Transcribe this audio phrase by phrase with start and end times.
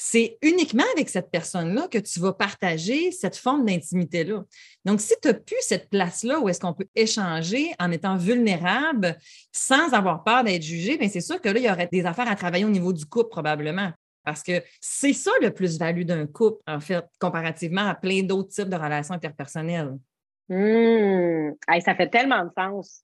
[0.00, 4.44] c'est uniquement avec cette personne-là que tu vas partager cette forme d'intimité-là.
[4.84, 9.18] Donc, si tu n'as plus cette place-là où est-ce qu'on peut échanger en étant vulnérable
[9.50, 12.30] sans avoir peur d'être jugé, bien, c'est sûr que là, il y aurait des affaires
[12.30, 13.90] à travailler au niveau du couple probablement.
[14.24, 18.68] Parce que c'est ça le plus-value d'un couple, en fait, comparativement à plein d'autres types
[18.68, 19.98] de relations interpersonnelles.
[20.48, 21.54] Mmh.
[21.84, 23.02] ça fait tellement de sens.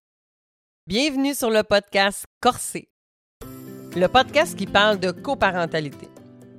[0.87, 2.89] Bienvenue sur le podcast Corsé,
[3.97, 6.09] le podcast qui parle de coparentalité.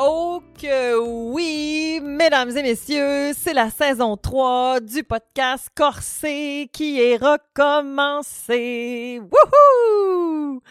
[0.00, 7.16] Oh que oui, mesdames et messieurs, c'est la saison 3 du podcast Corsé qui est
[7.16, 7.60] recommencé.
[9.20, 10.62] Wouhou!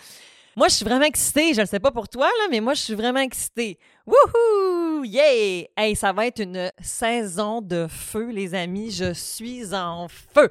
[0.56, 1.53] Moi, je suis vraiment excitée.
[1.53, 3.78] Je ne sais pas pour toi, là, mais moi, je suis vraiment excitée.
[4.06, 5.03] Wouhou!
[5.03, 5.66] Yeah!
[5.75, 8.91] Hey, ça va être une saison de feu, les amis.
[8.91, 10.50] Je suis en feu.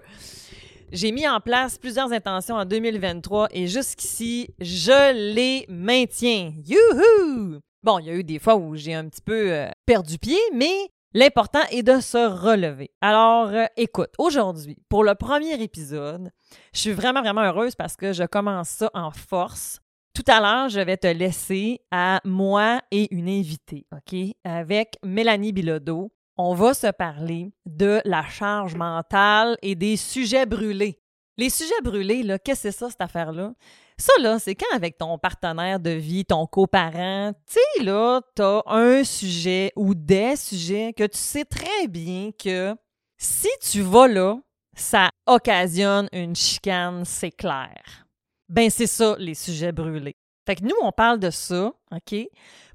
[0.92, 6.52] J'ai mis en place plusieurs intentions en 2023 et jusqu'ici, je les maintiens.
[6.66, 7.62] Youhou!
[7.86, 10.40] Bon, il y a eu des fois où j'ai un petit peu euh, perdu pied,
[10.52, 10.74] mais
[11.14, 12.90] l'important est de se relever.
[13.00, 16.32] Alors, euh, écoute, aujourd'hui, pour le premier épisode,
[16.74, 19.78] je suis vraiment, vraiment heureuse parce que je commence ça en force.
[20.14, 24.18] Tout à l'heure, je vais te laisser à moi et une invitée, OK?
[24.42, 26.10] Avec Mélanie Bilodeau.
[26.36, 30.98] On va se parler de la charge mentale et des sujets brûlés.
[31.38, 33.52] Les sujets brûlés, là, qu'est-ce que c'est ça, cette affaire-là?
[33.98, 38.62] Ça, là, c'est quand avec ton partenaire de vie, ton coparent, tu sais, là, t'as
[38.66, 42.74] un sujet ou des sujets que tu sais très bien que
[43.16, 44.38] si tu vas là,
[44.76, 48.06] ça occasionne une chicane, c'est clair.
[48.50, 50.16] Ben, c'est ça, les sujets brûlés.
[50.46, 52.14] Fait que nous, on parle de ça, OK?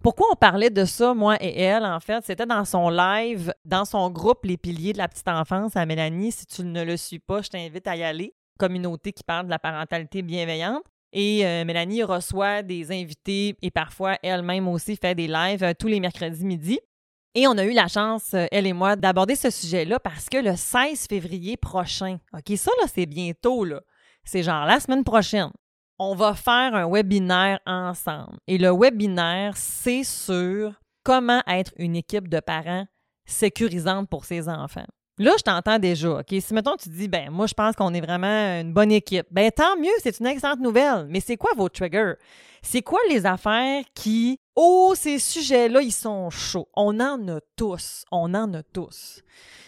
[0.02, 2.26] Pourquoi on parlait de ça, moi et elle, en fait?
[2.26, 6.32] C'était dans son live, dans son groupe Les Piliers de la petite enfance à Mélanie.
[6.32, 8.34] Si tu ne le suis pas, je t'invite à y aller.
[8.60, 10.84] Communauté qui parle de la parentalité bienveillante.
[11.14, 15.88] Et euh, Mélanie reçoit des invités et parfois elle-même aussi fait des lives euh, tous
[15.88, 16.80] les mercredis midi.
[17.34, 20.38] Et on a eu la chance, euh, elle et moi, d'aborder ce sujet-là parce que
[20.38, 23.82] le 16 février prochain, OK, ça là, c'est bientôt, là.
[24.24, 25.52] C'est genre la semaine prochaine.
[25.98, 28.38] On va faire un webinaire ensemble.
[28.48, 30.74] Et le webinaire, c'est sur
[31.04, 32.86] comment être une équipe de parents
[33.26, 34.88] sécurisante pour ses enfants.
[35.22, 36.10] Là, je t'entends déjà.
[36.18, 36.26] OK?
[36.40, 39.52] Si, mettons, tu dis, ben, moi, je pense qu'on est vraiment une bonne équipe, ben,
[39.52, 41.06] tant mieux, c'est une excellente nouvelle.
[41.10, 42.14] Mais c'est quoi vos triggers?
[42.64, 46.68] C'est quoi les affaires qui, oh, ces sujets-là, ils sont chauds?
[46.76, 48.04] On en a tous.
[48.12, 49.22] On en a tous.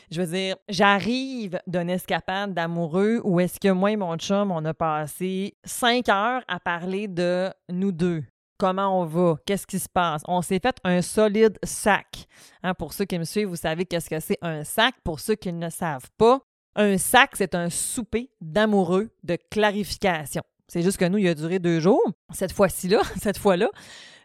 [0.10, 4.66] Je veux dire, j'arrive d'une escapade d'amoureux où est-ce que moi et mon chum, on
[4.66, 8.24] a passé cinq heures à parler de nous deux
[8.64, 10.22] comment on va, qu'est-ce qui se passe.
[10.26, 12.28] On s'est fait un solide sac.
[12.64, 14.96] Hein, pour ceux qui me suivent, vous savez qu'est-ce que c'est un sac.
[15.04, 16.40] Pour ceux qui ne savent pas,
[16.78, 20.44] un sac, c'est un souper d'amoureux de clarification.
[20.70, 23.70] C'est juste que nous, il a duré deux jours, cette fois-ci-là, cette fois-là.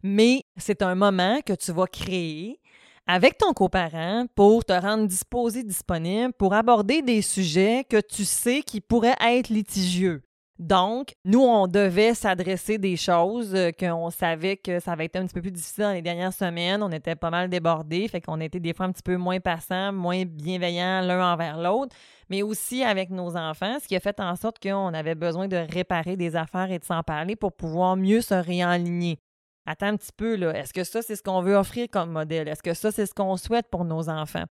[0.05, 2.61] Mais c'est un moment que tu vas créer
[3.09, 8.63] avec ton coparent pour te rendre disposé, disponible, pour aborder des sujets que tu sais
[8.63, 10.23] qui pourraient être litigieux.
[10.59, 15.25] Donc, nous, on devait s'adresser des choses euh, qu'on savait que ça avait été un
[15.25, 16.83] petit peu plus difficile dans les dernières semaines.
[16.83, 19.93] On était pas mal débordés, fait qu'on était des fois un petit peu moins passants,
[19.93, 21.95] moins bienveillants l'un envers l'autre,
[22.29, 25.65] mais aussi avec nos enfants, ce qui a fait en sorte qu'on avait besoin de
[25.73, 29.21] réparer des affaires et de s'en parler pour pouvoir mieux se réaligner.
[29.65, 30.43] Attends un petit peu.
[30.55, 32.49] Est-ce que ça, c'est ce qu'on veut offrir comme modèle?
[32.49, 34.45] Est-ce que ça, c'est ce qu'on souhaite pour nos enfants?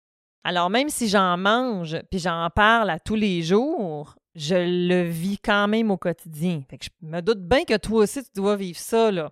[0.43, 5.39] Alors, même si j'en mange puis j'en parle à tous les jours, je le vis
[5.39, 6.62] quand même au quotidien.
[6.69, 9.31] Fait que je me doute bien que toi aussi, tu dois vivre ça, là.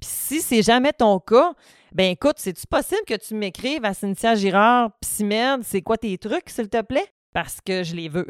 [0.00, 1.52] Puis si c'est jamais ton cas,
[1.92, 6.50] ben écoute, c'est-tu possible que tu m'écrives à Cynthia Girard, Psymed, c'est quoi tes trucs,
[6.50, 7.06] s'il te plaît?
[7.32, 8.26] Parce que je les veux.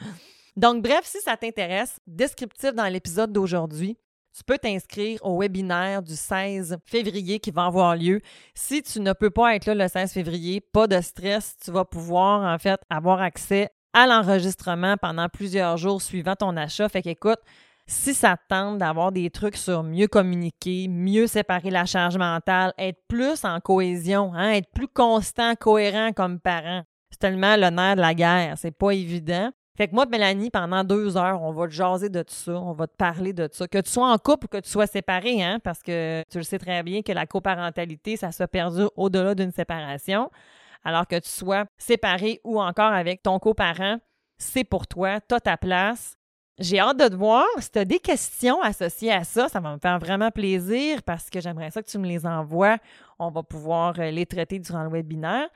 [0.56, 3.96] Donc, bref, si ça t'intéresse, descriptif dans l'épisode d'aujourd'hui,
[4.36, 8.20] tu peux t'inscrire au webinaire du 16 février qui va avoir lieu.
[8.54, 11.84] Si tu ne peux pas être là le 16 février, pas de stress, tu vas
[11.84, 16.88] pouvoir en fait avoir accès à l'enregistrement pendant plusieurs jours suivant ton achat.
[16.88, 17.40] Fait qu'écoute,
[17.86, 22.72] si ça te tente d'avoir des trucs sur mieux communiquer, mieux séparer la charge mentale,
[22.78, 27.96] être plus en cohésion, hein, être plus constant, cohérent comme parent, c'est tellement le nerf
[27.96, 28.54] de la guerre.
[28.56, 29.50] C'est pas évident.
[29.76, 32.86] Fait que moi, Mélanie, pendant deux heures, on va te jaser de ça, on va
[32.86, 33.66] te parler de ça.
[33.66, 36.44] Que tu sois en couple ou que tu sois séparé, hein, parce que tu le
[36.44, 40.30] sais très bien que la coparentalité, ça se perdu au-delà d'une séparation.
[40.84, 43.98] Alors que tu sois séparé ou encore avec ton coparent,
[44.38, 46.16] c'est pour toi, tu ta place.
[46.58, 47.46] J'ai hâte de te voir.
[47.58, 51.30] Si tu as des questions associées à ça, ça va me faire vraiment plaisir parce
[51.30, 52.76] que j'aimerais ça que tu me les envoies.
[53.18, 55.48] On va pouvoir euh, les traiter durant le webinaire.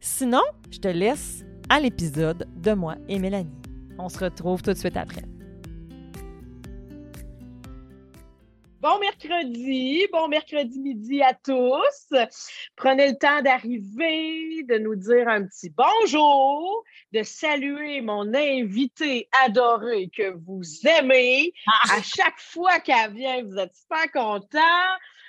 [0.00, 3.60] Sinon, je te laisse à l'épisode de moi et Mélanie.
[3.98, 5.33] On se retrouve tout de suite après.
[8.84, 12.18] Bon mercredi, bon mercredi midi à tous.
[12.76, 20.10] Prenez le temps d'arriver, de nous dire un petit bonjour, de saluer mon invité adoré
[20.14, 21.54] que vous aimez.
[21.96, 24.58] À chaque fois qu'elle vient, vous êtes super content.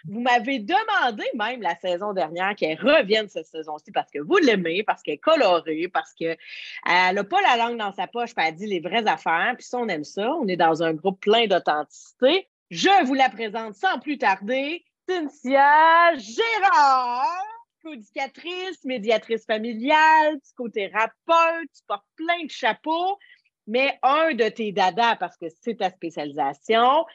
[0.03, 4.83] Vous m'avez demandé même la saison dernière qu'elle revienne cette saison-ci parce que vous l'aimez,
[4.83, 6.37] parce qu'elle est colorée, parce qu'elle
[6.85, 9.53] n'a pas la langue dans sa poche, puis elle dit les vraies affaires.
[9.55, 10.29] Puis ça, on aime ça.
[10.33, 12.49] On est dans un groupe plein d'authenticité.
[12.71, 17.43] Je vous la présente sans plus tarder, Cynthia Gérard,
[17.77, 23.19] psychodicatrice, médiatrice familiale, psychothérapeute, tu portes plein de chapeaux,
[23.67, 27.05] mais un de tes dadas, parce que c'est ta spécialisation,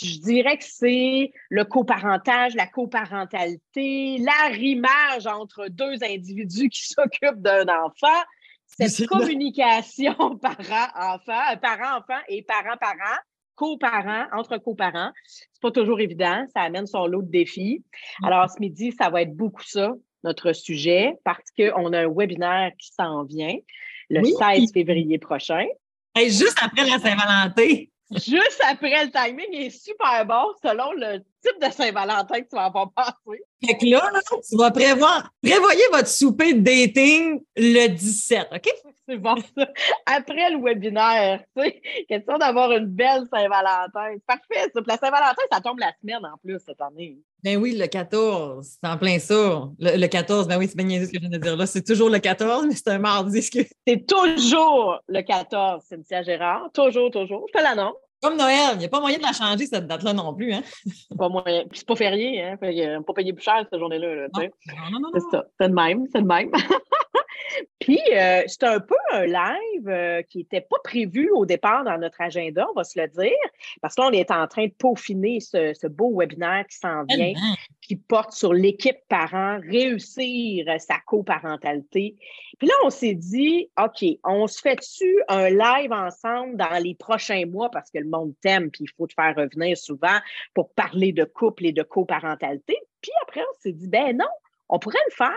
[0.00, 7.66] je dirais que c'est le coparentage, la coparentalité, l'arrimage entre deux individus qui s'occupent d'un
[7.66, 8.22] enfant,
[8.68, 13.18] cette communication parent-enfant, parent-enfant et parent-parent
[13.62, 15.12] coparents, entre coparents.
[15.26, 17.84] C'est pas toujours évident, ça amène son lot de défis.
[18.20, 18.24] Mm.
[18.24, 19.92] Alors, ce midi, ça va être beaucoup ça,
[20.24, 23.56] notre sujet, parce qu'on a un webinaire qui s'en vient
[24.10, 25.64] le 16 février prochain.
[26.16, 27.84] juste après la Saint-Valentin.
[28.10, 32.64] Juste après, le timing est super bon selon le type de Saint-Valentin que tu vas
[32.64, 33.42] avoir passé?
[33.64, 34.10] Fait que là,
[34.48, 38.68] tu vas prévoir, prévoyez votre souper de dating le 17, OK?
[39.08, 39.68] C'est bon, ça.
[40.06, 44.16] Après le webinaire, tu sais, question d'avoir une belle Saint-Valentin.
[44.26, 44.80] Parfait, ça.
[44.86, 47.18] la Saint-Valentin, ça tombe la semaine en plus cette année.
[47.42, 49.68] Ben oui, le 14, c'est en plein ça.
[49.80, 51.66] Le, 14, ben oui, c'est bien ce que je viens de dire là.
[51.66, 53.42] C'est toujours le 14, mais c'est un mardi.
[53.42, 56.70] C'est toujours le 14, Cynthia Gérard.
[56.72, 57.44] Toujours, toujours.
[57.52, 57.96] Je te l'annonce.
[58.22, 60.52] Comme Noël, il n'y a pas moyen de la changer, cette date-là non plus.
[60.52, 60.62] Hein?
[61.18, 61.64] pas moyen.
[61.68, 62.56] Puis c'est pas férié, hein?
[62.62, 64.28] On ne pas payer plus cher cette journée-là.
[64.32, 65.44] non, non, non, c'est ça.
[65.60, 66.06] C'est le même.
[66.12, 66.50] C'est le même.
[67.78, 71.98] Puis, euh, c'est un peu un live euh, qui n'était pas prévu au départ dans
[71.98, 73.32] notre agenda, on va se le dire,
[73.80, 77.32] parce qu'on est en train de peaufiner ce, beau webinaire qui s'en vient,
[77.80, 82.16] qui porte sur l'équipe parent, réussir sa coparentalité.
[82.58, 87.46] Puis là, on s'est dit, OK, on se fait-tu un live ensemble dans les prochains
[87.46, 87.70] mois?
[87.70, 90.18] Parce que le monde t'aime, puis il faut te faire revenir souvent
[90.54, 92.76] pour parler de couple et de coparentalité.
[93.00, 94.28] Puis après, on s'est dit, ben non,
[94.68, 95.32] on pourrait le faire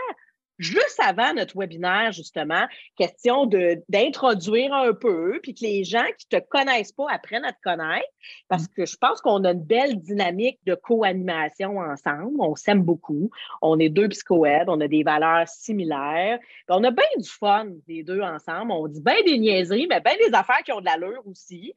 [0.57, 2.65] juste avant notre webinaire, justement,
[2.97, 3.45] question
[3.89, 7.61] d'introduire un peu, puis que les gens qui ne te connaissent pas apprennent à te
[7.63, 8.07] connaître,
[8.47, 8.73] parce mmh.
[8.75, 12.35] que je pense qu'on a une belle dynamique de co-animation ensemble.
[12.39, 13.29] On s'aime beaucoup.
[13.61, 16.39] On est deux psychoèdes, on a des valeurs similaires.
[16.69, 18.71] on a bien du fun, les deux ensemble.
[18.71, 21.73] On dit bien des niaiseries, mais bien des affaires qui ont de l'allure aussi,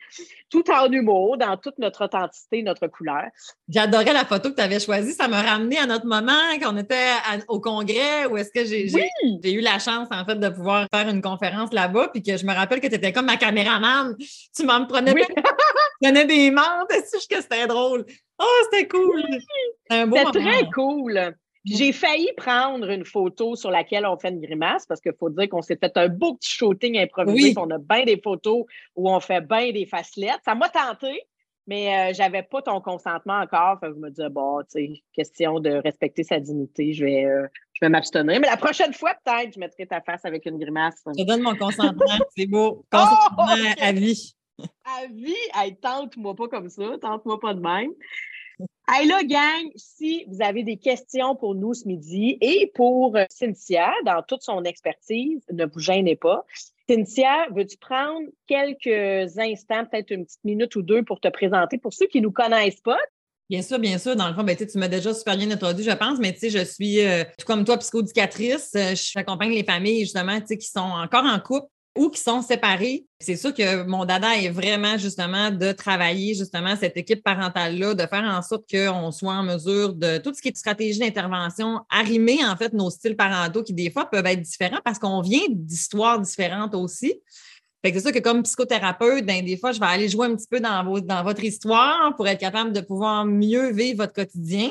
[0.51, 3.25] tout en humour, dans toute notre authenticité, notre couleur.
[3.69, 5.13] J'adorais la photo que tu avais choisie.
[5.13, 7.13] Ça m'a ramené à notre moment quand on était
[7.49, 11.23] au congrès où est-ce que j'ai eu la chance, en fait, de pouvoir faire une
[11.23, 14.17] conférence là-bas, puis que je me rappelle que tu étais comme ma caméraman.
[14.55, 15.25] Tu m'en prenais, des...
[16.03, 18.05] prenais des menthes, que c'était drôle?
[18.39, 19.25] Oh, c'était cool!
[19.91, 21.35] C'était très cool.
[21.65, 25.49] J'ai failli prendre une photo sur laquelle on fait une grimace parce qu'il faut dire
[25.49, 27.55] qu'on s'est fait un beau petit shooting improvisé.
[27.59, 28.65] On a bien des photos
[28.97, 30.41] où on fait bien des facelettes.
[30.45, 31.27] Ça m'a tenté,
[31.67, 33.79] mais je euh, j'avais pas ton consentement encore.
[33.83, 37.47] je me disais, bon, tu sais, question de respecter sa dignité, je vais, euh,
[37.81, 38.41] je vais m'abstenir.
[38.41, 41.03] Mais la prochaine fois, peut-être, je mettrai ta face avec une grimace.
[41.17, 42.07] Je donne mon consentement,
[42.37, 42.83] c'est beau.
[42.83, 43.47] Oh, consentement
[43.81, 44.35] à vie.
[44.85, 47.93] À vie, hey, tente-moi pas comme ça, tente-moi pas de même.
[48.91, 53.25] Hey là, gang, si vous avez des questions pour nous ce midi et pour euh,
[53.31, 56.45] Cynthia, dans toute son expertise, ne vous gênez pas.
[56.89, 61.79] Cynthia, veux-tu prendre quelques instants, peut-être une petite minute ou deux pour te présenter?
[61.79, 62.99] Pour ceux qui ne nous connaissent pas?
[63.49, 64.15] Bien sûr, bien sûr.
[64.15, 67.01] Dans le fond, ben, tu m'as déjà super bien introduit, je pense, mais je suis,
[67.01, 68.73] euh, tout comme toi, psychodicatrice.
[68.77, 73.07] Euh, J'accompagne les familles, justement, qui sont encore en couple ou qui sont séparés.
[73.19, 78.07] C'est sûr que mon dada est vraiment justement de travailler justement cette équipe parentale-là, de
[78.07, 82.39] faire en sorte qu'on soit en mesure de tout ce qui est stratégie d'intervention, arrimer
[82.45, 86.21] en fait nos styles parentaux qui des fois peuvent être différents parce qu'on vient d'histoires
[86.21, 87.21] différentes aussi.
[87.85, 90.35] Fait que c'est sûr que comme psychothérapeute, ben, des fois, je vais aller jouer un
[90.35, 94.71] petit peu dans, dans votre histoire pour être capable de pouvoir mieux vivre votre quotidien.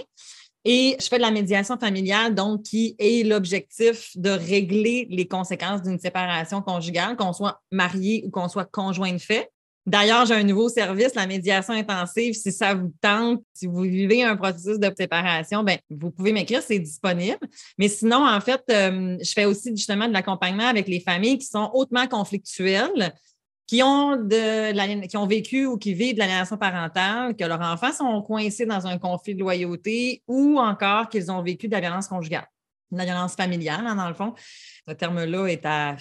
[0.66, 5.82] Et je fais de la médiation familiale, donc qui est l'objectif de régler les conséquences
[5.82, 9.50] d'une séparation conjugale, qu'on soit marié ou qu'on soit conjoint de fait.
[9.88, 12.34] D'ailleurs, j'ai un nouveau service, la médiation intensive.
[12.34, 16.62] Si ça vous tente, si vous vivez un processus de séparation, ben, vous pouvez m'écrire,
[16.62, 17.40] c'est disponible.
[17.78, 21.46] Mais sinon, en fait, euh, je fais aussi justement de l'accompagnement avec les familles qui
[21.46, 23.14] sont hautement conflictuelles,
[23.66, 27.94] qui ont, de, qui ont vécu ou qui vivent de l'aliénation parentale, que leurs enfants
[27.94, 32.10] sont coincés dans un conflit de loyauté ou encore qu'ils ont vécu de la violence
[32.10, 32.48] conjugale,
[32.92, 34.34] de la violence familiale, hein, dans le fond.
[34.86, 35.96] Ce terme-là est à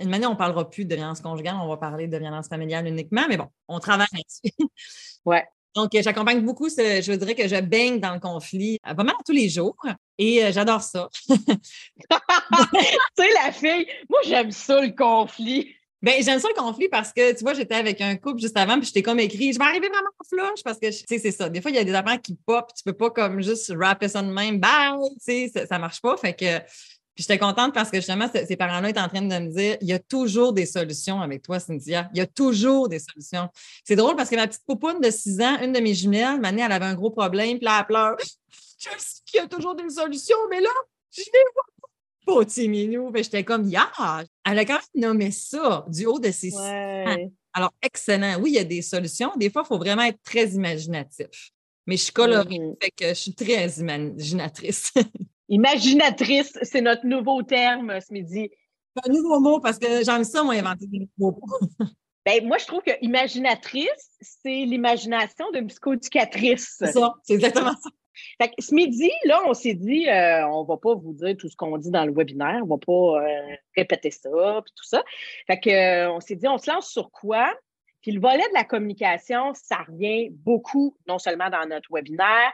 [0.00, 2.86] une manière, on ne parlera plus de violence conjugale, on va parler de violence familiale
[2.86, 4.54] uniquement, mais bon, on travaille là-dessus.
[5.24, 5.44] ouais.
[5.76, 9.14] Donc, euh, j'accompagne beaucoup, je dirais que je baigne dans le conflit euh, pas mal
[9.24, 9.76] tous les jours
[10.18, 11.08] et euh, j'adore ça.
[11.28, 15.72] tu sais, la fille, moi, j'aime ça, le conflit.
[16.02, 18.78] Ben, j'aime ça le conflit parce que, tu vois, j'étais avec un couple juste avant,
[18.78, 21.30] puis j'étais comme écrit, je vais arriver vraiment en flush parce que, tu sais, c'est
[21.30, 21.48] ça.
[21.48, 24.08] Des fois, il y a des affaires qui pop, tu peux pas comme juste rapper
[24.08, 26.16] ça de même, bah, tu sais, ça, ça marche pas.
[26.16, 26.58] Fait que
[27.20, 29.92] j'étais contente parce que justement, ces parents-là étaient en train de me dire il y
[29.92, 32.08] a toujours des solutions avec toi, Cynthia.
[32.14, 33.48] Il y a toujours des solutions.
[33.84, 36.62] C'est drôle parce que ma petite poupoune de 6 ans, une de mes jumelles, Mané,
[36.62, 38.16] elle avait un gros problème, puis là, elle pleure.
[38.78, 40.70] Je sais qu'il y a toujours des solutions, mais là,
[41.10, 41.66] je vais voir
[42.26, 43.12] pas petit minou.
[43.14, 43.90] J'étais comme, yeah!
[44.44, 47.30] Elle a quand même nommé ça du haut de ses ouais.
[47.52, 48.40] Alors, excellent.
[48.40, 49.32] Oui, il y a des solutions.
[49.36, 51.50] Des fois, il faut vraiment être très imaginatif.
[51.86, 52.82] Mais je suis colorée, mm-hmm.
[52.82, 54.92] fait que je suis très imaginatrice.
[55.50, 58.50] Imaginatrice, c'est notre nouveau terme ce midi.
[58.96, 61.68] C'est un nouveau mot parce que j'aime ça, moi, inventer des nouveaux mots.
[62.26, 66.76] ben, moi, je trouve que imaginatrice, c'est l'imagination d'une psychoéducatrice.
[66.78, 67.90] C'est ça, c'est exactement ça.
[68.40, 71.48] Fait ce midi, là, on s'est dit, euh, on ne va pas vous dire tout
[71.48, 74.30] ce qu'on dit dans le webinaire, on ne va pas euh, répéter ça,
[74.64, 75.02] puis tout ça.
[75.46, 77.52] Fait que, euh, on s'est dit, on se lance sur quoi?
[78.02, 82.52] Puis le volet de la communication, ça revient beaucoup, non seulement dans notre webinaire,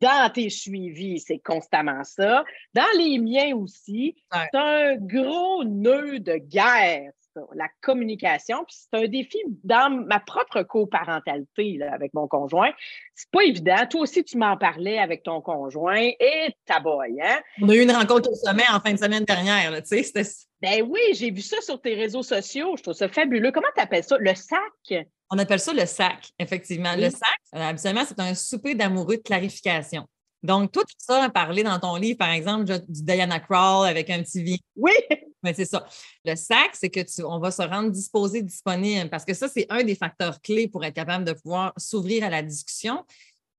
[0.00, 2.44] dans tes suivis, c'est constamment ça.
[2.74, 8.64] Dans les miens aussi, c'est un gros nœud de guerre, ça, la communication.
[8.66, 12.70] Puis c'est un défi dans ma propre coparentalité avec mon conjoint.
[13.14, 13.86] C'est pas évident.
[13.90, 17.40] Toi aussi, tu m'en parlais avec ton conjoint et ta boy, hein?
[17.62, 20.22] On a eu une rencontre au sommet en fin de semaine dernière, tu sais.
[20.60, 22.74] Ben oui, j'ai vu ça sur tes réseaux sociaux.
[22.76, 23.52] Je trouve ça fabuleux.
[23.52, 24.16] Comment tu appelles ça?
[24.18, 25.06] Le sac?
[25.30, 26.94] On appelle ça le sac, effectivement.
[26.96, 30.06] Le sac, euh, absolument, c'est un souper d'amoureux de clarification.
[30.42, 34.22] Donc, tout ça a parlé dans ton livre, par exemple, du Diana Crawl avec un
[34.22, 34.60] petit vie.
[34.76, 34.92] Oui.
[35.42, 35.86] Mais c'est ça.
[36.24, 39.66] Le sac, c'est que tu, on va se rendre disposé, disponible, parce que ça, c'est
[39.68, 43.04] un des facteurs clés pour être capable de pouvoir s'ouvrir à la discussion.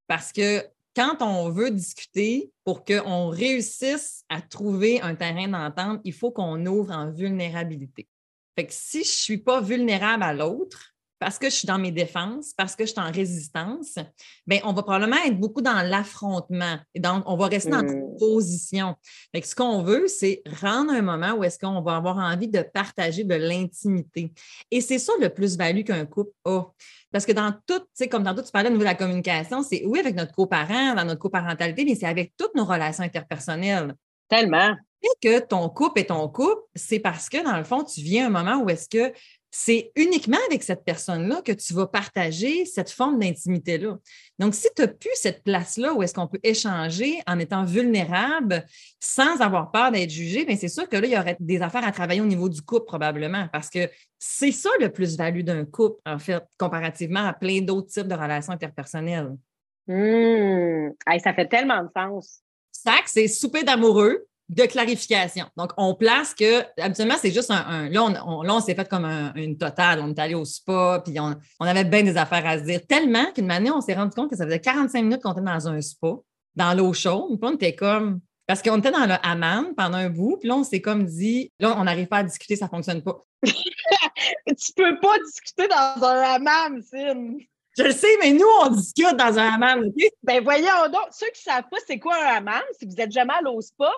[0.08, 6.14] Parce que quand on veut discuter, pour qu'on réussisse à trouver un terrain d'entente, il
[6.14, 8.08] faut qu'on ouvre en vulnérabilité.
[8.58, 11.78] Fait que si je ne suis pas vulnérable à l'autre, parce que je suis dans
[11.78, 13.96] mes défenses, parce que je suis en résistance,
[14.48, 16.78] bien, on va probablement être beaucoup dans l'affrontement.
[16.96, 18.18] Et donc, on va rester dans une mmh.
[18.18, 18.96] position.
[19.36, 22.62] Fait ce qu'on veut, c'est rendre un moment où est-ce qu'on va avoir envie de
[22.62, 24.32] partager de l'intimité.
[24.72, 26.64] Et c'est ça le plus-value qu'un couple a.
[27.12, 29.64] Parce que dans tout, tu sais, comme tantôt tu parlais au niveau de la communication,
[29.64, 33.94] c'est oui avec notre coparent, dans notre coparentalité, mais c'est avec toutes nos relations interpersonnelles.
[34.30, 34.76] Tellement.
[35.02, 38.28] Et que ton couple est ton couple, c'est parce que, dans le fond, tu viens
[38.28, 39.14] un moment où est-ce que
[39.52, 43.98] c'est uniquement avec cette personne-là que tu vas partager cette forme d'intimité-là.
[44.38, 48.66] Donc, si tu n'as plus cette place-là où est-ce qu'on peut échanger en étant vulnérable
[49.00, 51.86] sans avoir peur d'être jugé, bien, c'est sûr que là, il y aurait des affaires
[51.86, 53.90] à travailler au niveau du couple probablement parce que
[54.20, 58.54] c'est ça le plus-value d'un couple, en fait, comparativement à plein d'autres types de relations
[58.54, 59.36] interpersonnelles.
[59.88, 60.92] Mmh.
[61.24, 62.42] ça fait tellement de sens.
[62.72, 65.46] Sac, c'est souper d'amoureux de clarification.
[65.56, 67.88] Donc, on place que, habituellement, c'est juste un.
[67.90, 70.00] là, on, s'est fait comme une totale.
[70.02, 72.86] On est allé au spa, puis on, avait bien des affaires à se dire.
[72.88, 75.68] Tellement qu'une année, on s'est rendu compte que ça faisait 45 minutes qu'on était dans
[75.68, 76.16] un spa,
[76.56, 77.40] dans l'eau chaude.
[77.40, 78.20] Puis on était comme.
[78.48, 81.52] Parce qu'on était dans le hammam pendant un bout, puis là, on s'est comme dit,
[81.60, 83.24] là, on n'arrive pas à discuter, ça ne fonctionne pas.
[83.44, 87.38] tu peux pas discuter dans un hammam, Sim.
[87.78, 89.86] Je le sais, mais nous, on discute dans un hammam.
[90.24, 93.12] Ben voyons donc, ceux qui ne savent pas c'est quoi un hammam, si vous êtes
[93.12, 93.90] jamais allé au spa,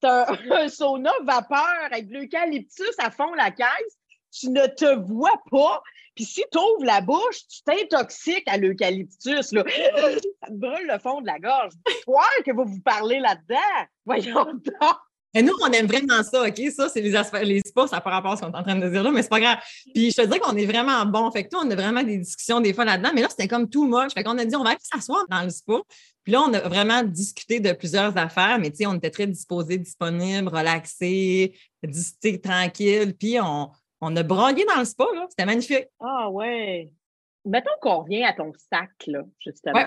[0.00, 0.08] c'est
[0.52, 3.98] un, sauna vapeur avec de l'eucalyptus à fond la caisse.
[4.30, 5.82] Tu ne te vois pas.
[6.14, 9.46] Puis si tu ouvres la bouche, tu t'intoxiques à l'eucalyptus.
[9.50, 11.72] Ça te brûle le fond de la gorge.
[12.04, 13.86] Toi que vous vous parlez là-dedans.
[14.04, 14.96] Voyons donc.
[15.38, 16.60] Et nous, on aime vraiment ça, OK?
[16.74, 17.12] Ça, c'est les,
[17.44, 19.22] les spas, ça par rapport à ce qu'on est en train de dire là, mais
[19.22, 19.58] c'est pas grave.
[19.94, 21.30] Puis je te dis qu'on est vraiment bon.
[21.30, 23.70] Fait que toi, on a vraiment des discussions des fois là-dedans, mais là, c'était comme
[23.70, 24.14] tout moche.
[24.14, 25.74] Fait qu'on a dit, on va aller s'asseoir dans le spa.
[26.24, 29.28] Puis là, on a vraiment discuté de plusieurs affaires, mais tu sais, on était très
[29.28, 33.14] disposés, disponibles, relaxés, discuter tranquille.
[33.16, 35.26] Puis on, on a brogué dans le spa, là.
[35.30, 35.86] C'était magnifique.
[36.00, 36.90] Ah ouais.
[37.44, 39.86] Mettons qu'on revient à ton sac, là, justement.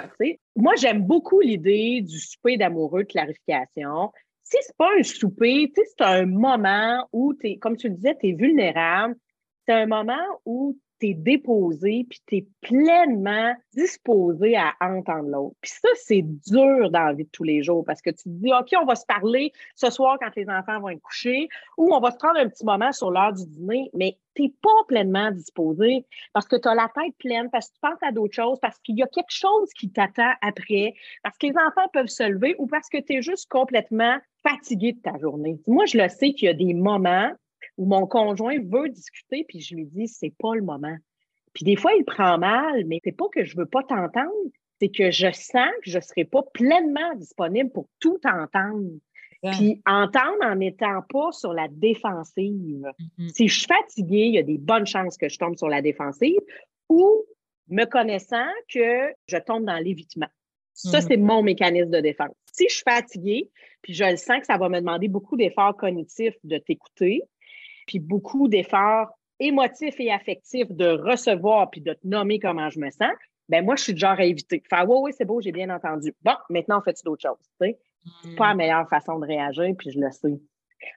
[0.55, 4.11] Moi, j'aime beaucoup l'idée du souper d'amoureux de clarification
[4.43, 8.29] si c'est pas un souper, c'est un moment où, es, comme tu le disais, tu
[8.29, 9.15] es vulnérable.
[9.67, 15.55] C'est un moment où tu es déposé, puis tu es pleinement disposé à entendre l'autre.
[15.61, 18.29] Puis ça, c'est dur dans la vie de tous les jours parce que tu te
[18.29, 21.93] dis, OK, on va se parler ce soir quand les enfants vont être couchés ou
[21.93, 24.69] on va se prendre un petit moment sur l'heure du dîner, mais tu n'es pas
[24.87, 28.35] pleinement disposé parce que tu as la tête pleine, parce que tu penses à d'autres
[28.35, 30.93] choses, parce qu'il y a quelque chose qui t'attend après,
[31.23, 34.93] parce que les enfants peuvent se lever ou parce que tu es juste complètement fatigué
[34.93, 35.59] de ta journée.
[35.65, 37.31] Moi, je le sais qu'il y a des moments
[37.77, 40.95] où mon conjoint veut discuter, puis je lui dis, c'est pas le moment.
[41.53, 44.31] Puis des fois, il prend mal, mais c'est pas que je veux pas t'entendre,
[44.79, 48.89] c'est que je sens que je serai pas pleinement disponible pour tout entendre.
[49.43, 52.85] Puis entendre en n'étant pas sur la défensive.
[53.17, 53.29] Mm-hmm.
[53.33, 55.81] Si je suis fatiguée, il y a des bonnes chances que je tombe sur la
[55.81, 56.39] défensive
[56.89, 57.25] ou
[57.67, 60.27] me connaissant que je tombe dans l'évitement.
[60.73, 61.07] Ça, mm-hmm.
[61.07, 62.35] c'est mon mécanisme de défense.
[62.53, 63.49] Si je suis fatiguée,
[63.81, 67.23] puis je le sens que ça va me demander beaucoup d'efforts cognitifs de t'écouter,
[67.87, 69.09] puis beaucoup d'efforts
[69.39, 73.11] émotifs et affectifs de recevoir puis de te nommer comment je me sens,
[73.49, 74.63] ben moi, je suis du genre à éviter.
[74.69, 76.13] Faire oui, oui, c'est beau, j'ai bien entendu.
[76.23, 77.45] Bon, maintenant, fait d'autres choses.
[77.59, 77.79] Tu sais?
[78.23, 78.57] C'est pas la mm.
[78.57, 80.39] meilleure façon de réagir, puis je le sais.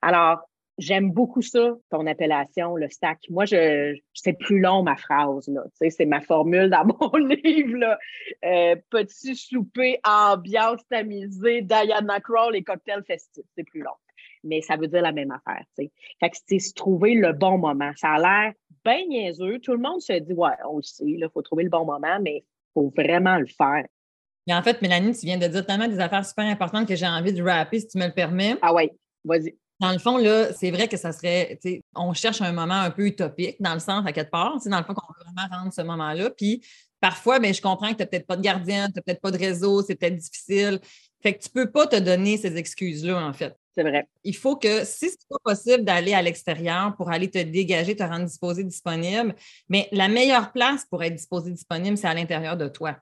[0.02, 0.40] Alors,
[0.78, 3.18] j'aime beaucoup ça, ton appellation, le stack.
[3.28, 5.62] Moi, je, c'est plus long, ma phrase, là.
[5.64, 7.98] Tu sais, c'est ma formule dans mon livre, là.
[8.44, 13.44] Euh, petit souper, ambiance tamisée, Diana Crawl et cocktail festif.
[13.56, 13.96] C'est plus long
[14.44, 15.64] mais ça veut dire la même affaire.
[15.76, 15.90] Fait
[16.30, 17.90] que c'est se trouver le bon moment.
[17.96, 18.52] Ça a l'air
[18.84, 19.58] bien niaiseux.
[19.60, 22.18] Tout le monde se dit, ouais, on le sait, il faut trouver le bon moment,
[22.22, 23.84] mais il faut vraiment le faire.
[24.46, 27.06] Mais en fait, Mélanie, tu viens de dire tellement des affaires super importantes que j'ai
[27.06, 28.56] envie de rapper, si tu me le permets.
[28.60, 28.90] Ah oui,
[29.24, 29.56] vas-y.
[29.80, 31.58] Dans le fond, là, c'est vrai que ça serait,
[31.96, 34.84] on cherche un moment un peu utopique, dans le sens, à quelque part, dans le
[34.84, 36.30] fond, qu'on veut vraiment rendre ce moment-là.
[36.30, 36.64] Puis
[37.00, 39.20] parfois, mais ben, je comprends que tu n'as peut-être pas de gardien, tu n'as peut-être
[39.20, 40.78] pas de réseau, c'est peut-être difficile.
[41.22, 43.56] Fait que tu ne peux pas te donner ces excuses-là, en fait.
[43.76, 44.06] C'est vrai.
[44.22, 47.96] Il faut que, si ce n'est pas possible d'aller à l'extérieur pour aller te dégager,
[47.96, 49.34] te rendre disposé, disponible,
[49.68, 52.96] mais la meilleure place pour être disposé, disponible, c'est à l'intérieur de toi.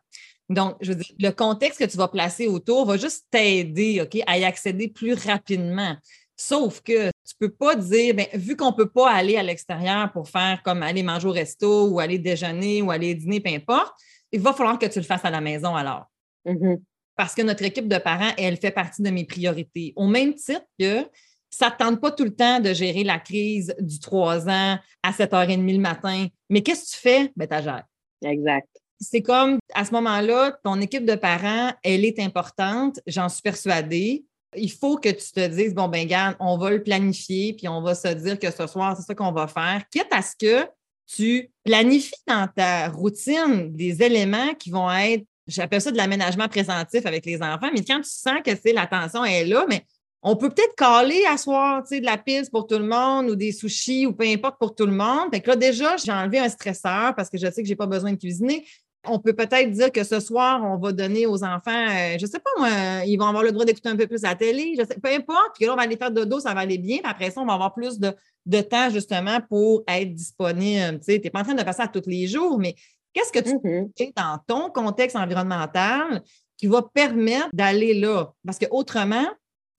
[0.48, 4.22] Donc, je veux dire, le contexte que tu vas placer autour va juste t'aider, OK,
[4.26, 5.96] à y accéder plus rapidement.
[6.36, 9.42] Sauf que tu ne peux pas dire, bien, vu qu'on ne peut pas aller à
[9.42, 13.50] l'extérieur pour faire comme aller manger au resto ou aller déjeuner ou aller dîner, peu
[13.50, 13.92] importe,
[14.32, 16.06] il va falloir que tu le fasses à la maison alors.
[16.46, 16.80] Mm-hmm
[17.16, 19.92] parce que notre équipe de parents, elle fait partie de mes priorités.
[19.96, 21.06] Au même titre que
[21.50, 25.12] ça ne tente pas tout le temps de gérer la crise du 3 ans à
[25.12, 26.26] 7h30 le matin.
[26.48, 27.32] Mais qu'est-ce que tu fais?
[27.36, 27.84] Ben, tu gères.
[28.24, 28.68] Exact.
[28.98, 34.24] C'est comme à ce moment-là, ton équipe de parents, elle est importante, j'en suis persuadée.
[34.54, 37.82] Il faut que tu te dises, bon, ben, garde, on va le planifier, puis on
[37.82, 40.68] va se dire que ce soir, c'est ça qu'on va faire, quitte à ce que
[41.06, 47.06] tu planifies dans ta routine des éléments qui vont être j'appelle ça de l'aménagement présentif
[47.06, 49.84] avec les enfants, mais quand tu sens que l'attention est là, mais
[50.22, 53.50] on peut peut-être caler à soir de la piste pour tout le monde ou des
[53.50, 55.28] sushis ou peu importe pour tout le monde.
[55.32, 57.86] Fait là, déjà, j'ai enlevé un stresseur parce que je sais que je n'ai pas
[57.86, 58.64] besoin de cuisiner.
[59.04, 62.30] On peut peut-être dire que ce soir, on va donner aux enfants, euh, je ne
[62.30, 64.84] sais pas moi, ils vont avoir le droit d'écouter un peu plus la télé, je
[64.84, 65.56] sais, peu importe.
[65.56, 66.98] Puis là, on va aller faire de dos, ça va aller bien.
[66.98, 68.14] Puis après ça, on va avoir plus de,
[68.46, 71.00] de temps justement pour être disponible.
[71.04, 72.76] Tu n'es pas en train de faire ça tous les jours, mais
[73.12, 73.90] Qu'est-ce que tu mm-hmm.
[73.96, 76.22] fais dans ton contexte environnemental
[76.56, 78.32] qui va permettre d'aller là?
[78.44, 79.26] Parce que autrement,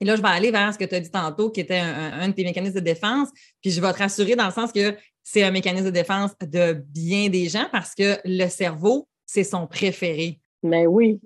[0.03, 2.27] et là, je vais aller vers ce que tu as dit tantôt, qui était un,
[2.27, 3.29] de tes mécanismes de défense,
[3.61, 6.73] puis je vais te rassurer dans le sens que c'est un mécanisme de défense de
[6.73, 10.41] bien des gens parce que le cerveau, c'est son préféré.
[10.61, 11.21] Mais oui.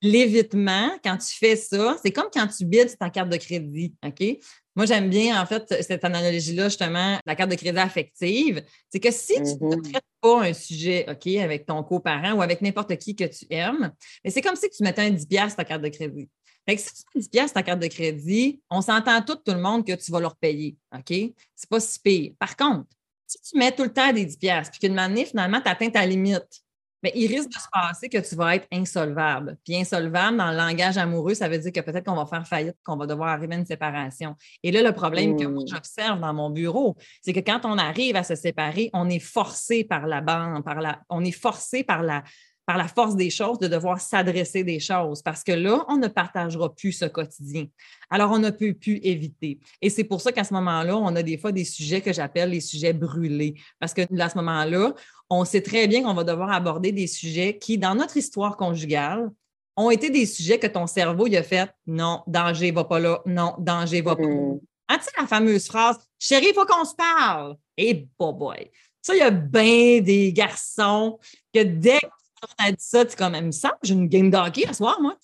[0.00, 3.94] L'évitement, quand tu fais ça, c'est comme quand tu bides ta carte de crédit.
[4.06, 4.38] OK?
[4.76, 8.64] Moi, j'aime bien, en fait, cette analogie-là, justement, la carte de crédit affective.
[8.88, 9.90] C'est que si tu ne mm-hmm.
[9.90, 13.92] traites pas un sujet, OK, avec ton coparent ou avec n'importe qui que tu aimes,
[14.24, 16.28] mais c'est comme si tu mettais un 10$ sur ta carte de crédit.
[16.68, 19.52] Fait que si tu mets 10$ sur ta carte de crédit, on s'entend tout, tout
[19.52, 20.76] le monde que tu vas leur payer.
[20.94, 21.32] OK?
[21.56, 22.32] C'est pas si pire.
[22.38, 22.88] Par contre,
[23.26, 26.06] si tu mets tout le temps des 10$, puis qu'une année, finalement, tu atteins ta
[26.06, 26.62] limite,
[27.02, 29.56] mais il risque de se passer que tu vas être insolvable.
[29.64, 32.76] Puis insolvable, dans le langage amoureux, ça veut dire que peut-être qu'on va faire faillite,
[32.84, 34.36] qu'on va devoir arriver à une séparation.
[34.62, 35.68] Et là, le problème que moi, mmh.
[35.68, 39.84] j'observe dans mon bureau, c'est que quand on arrive à se séparer, on est forcé
[39.84, 42.22] par la bande, par la, on est forcé par la,
[42.70, 46.06] par la force des choses, de devoir s'adresser des choses parce que là, on ne
[46.06, 47.66] partagera plus ce quotidien.
[48.10, 49.58] Alors, on ne peut plus éviter.
[49.82, 52.50] Et c'est pour ça qu'à ce moment-là, on a des fois des sujets que j'appelle
[52.50, 54.94] les sujets brûlés parce que à ce moment-là,
[55.30, 59.32] on sait très bien qu'on va devoir aborder des sujets qui, dans notre histoire conjugale,
[59.76, 63.20] ont été des sujets que ton cerveau il a fait non, danger va pas là,
[63.26, 64.28] non, danger va pas là.
[64.28, 64.60] Mm-hmm.
[64.86, 67.56] Ah, tu sais, la fameuse phrase Chérie, il faut qu'on se parle.
[67.76, 68.70] Et hey, boy.
[69.02, 71.18] Ça, il y a bien des garçons
[71.52, 71.98] que dès
[72.42, 75.16] on a dit ça, tu comme, même ça, j'ai une game d'hockey à soir, moi.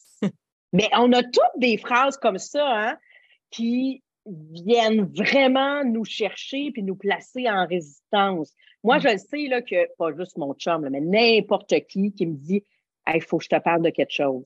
[0.72, 2.98] Mais on a toutes des phrases comme ça, hein,
[3.50, 8.52] qui viennent vraiment nous chercher puis nous placer en résistance.
[8.82, 12.36] Moi, je le sais là, que, pas juste mon chum, mais n'importe qui qui me
[12.36, 12.64] dit
[13.14, 14.44] il faut que je te parle de quelque chose.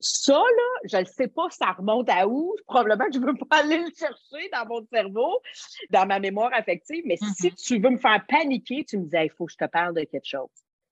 [0.00, 2.56] Ça, là, je ne sais pas, ça remonte à où.
[2.66, 5.40] Probablement que je ne veux pas aller le chercher dans mon cerveau,
[5.90, 7.04] dans ma mémoire affective.
[7.04, 7.66] Mais si mm-hmm.
[7.66, 10.04] tu veux me faire paniquer, tu me dis, il faut que je te parle de
[10.04, 10.48] quelque chose.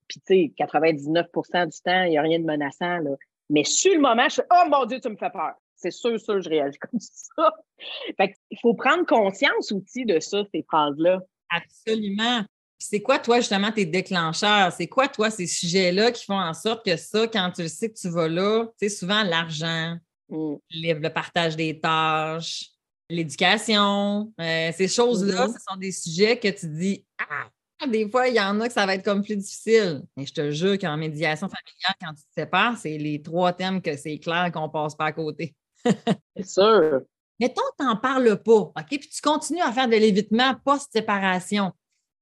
[0.08, 2.98] Puis, tu sais, 99% du temps, il n'y a rien de menaçant.
[2.98, 3.10] Là.
[3.50, 5.52] Mais sur le moment, je suis, oh mon Dieu, tu me fais peur.
[5.76, 7.52] C'est sûr, sûr, je réagis comme ça.
[8.16, 11.20] Fait il faut prendre conscience aussi de ça, ces phrases-là.
[11.50, 12.42] Absolument.
[12.80, 14.72] C'est quoi, toi, justement, tes déclencheurs?
[14.72, 17.90] C'est quoi, toi, ces sujets-là qui font en sorte que ça, quand tu le sais
[17.90, 19.96] que tu vas là, tu sais, souvent l'argent,
[20.28, 20.54] mm.
[20.70, 22.70] le partage des tâches,
[23.10, 25.52] l'éducation, euh, ces choses-là, mm-hmm.
[25.52, 27.48] ce sont des sujets que tu dis Ah,
[27.86, 30.02] des fois, il y en a que ça va être comme plus difficile.
[30.16, 33.80] Mais je te jure qu'en médiation familiale, quand tu te sépares, c'est les trois thèmes
[33.80, 35.54] que c'est clair qu'on ne passe pas à côté.
[36.36, 37.02] c'est sûr.
[37.40, 38.86] Mettons que tu n'en parles pas, OK?
[38.88, 41.72] Puis tu continues à faire de l'évitement post-séparation.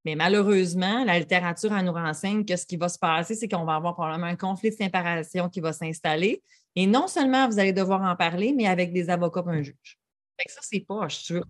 [0.04, 3.64] Mais malheureusement, la littérature elle nous renseigne que ce qui va se passer, c'est qu'on
[3.64, 6.42] va avoir probablement un conflit de séparation qui va s'installer.
[6.76, 9.98] Et non seulement vous allez devoir en parler, mais avec des avocats et un juge.
[10.38, 11.42] Fait ça, c'est pas sûr.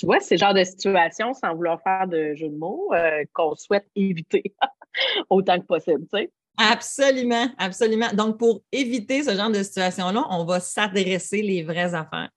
[0.00, 3.22] Tu vois, c'est le genre de situation, sans vouloir faire de jeu de mots, euh,
[3.34, 4.54] qu'on souhaite éviter
[5.28, 6.32] autant que possible, tu sais.
[6.56, 8.08] Absolument, absolument.
[8.14, 12.30] Donc, pour éviter ce genre de situation-là, on va s'adresser les vraies affaires.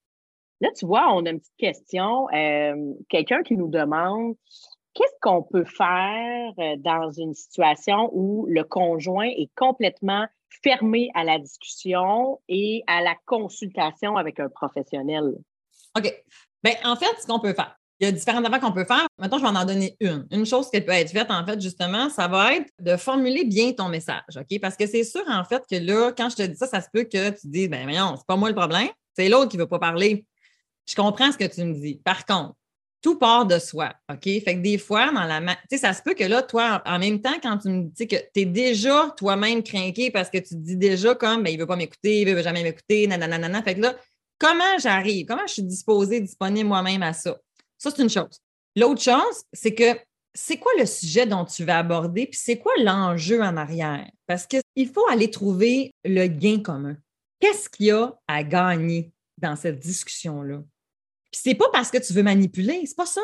[0.60, 2.28] Là, tu vois, on a une petite question.
[2.34, 2.76] Euh,
[3.08, 4.36] quelqu'un qui nous demande
[4.93, 11.23] Qu'est-ce qu'on peut faire euh, dans une situation où le conjoint est complètement fermé à
[11.23, 15.34] la discussion et à la consultation avec un professionnel?
[15.97, 16.13] OK.
[16.63, 19.08] Bien, en fait, ce qu'on peut faire, il y a différentes affaires qu'on peut faire.
[19.17, 20.28] Maintenant, je vais en donner une.
[20.32, 23.71] Une chose qui peut être faite, en fait, justement, ça va être de formuler bien
[23.73, 24.60] ton message, OK?
[24.62, 26.88] Parce que c'est sûr, en fait, que là, quand je te dis ça, ça se
[26.91, 29.67] peut que tu dis, ben voyons, c'est pas moi le problème, c'est l'autre qui veut
[29.67, 30.26] pas parler.
[30.88, 32.02] Je comprends ce que tu me dis.
[32.04, 32.56] Par contre,
[33.02, 33.93] tout part de soi.
[34.10, 34.23] OK?
[34.23, 35.39] Fait que des fois, dans la.
[35.41, 38.08] Tu sais, ça se peut que là, toi, en même temps, quand tu me dis
[38.08, 41.58] que tu es déjà toi-même craqué parce que tu te dis déjà comme, ben, il
[41.58, 43.62] ne veut pas m'écouter, il ne veut jamais m'écouter, nanana.
[43.62, 43.95] Fait que là,
[44.43, 45.25] comment j'arrive?
[45.25, 47.39] Comment je suis disposée, disponible moi-même à ça?
[47.77, 48.41] Ça, c'est une chose.
[48.75, 49.97] L'autre chose, c'est que
[50.34, 54.10] c'est quoi le sujet dont tu vas aborder, puis c'est quoi l'enjeu en arrière?
[54.27, 56.97] Parce qu'il faut aller trouver le gain commun.
[57.39, 60.63] Qu'est-ce qu'il y a à gagner dans cette discussion-là?
[61.32, 63.21] Puis c'est pas parce que tu veux manipuler, c'est pas ça.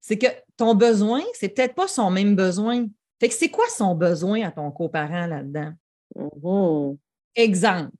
[0.00, 2.86] C'est que ton besoin, c'est peut-être pas son même besoin.
[3.20, 5.72] Fait que c'est quoi son besoin à ton coparent là-dedans?
[6.16, 6.98] Mm-hmm.
[7.36, 7.92] Exemple.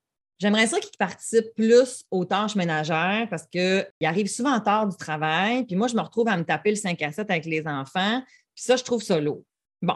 [0.43, 4.97] J'aimerais ça qu'il participe plus aux tâches ménagères parce qu'il arrive souvent en tard du
[4.97, 5.65] travail.
[5.65, 8.21] Puis moi, je me retrouve à me taper le 5 à 7 avec les enfants.
[8.53, 9.45] Puis ça, je trouve ça lourd.
[9.81, 9.95] Bon.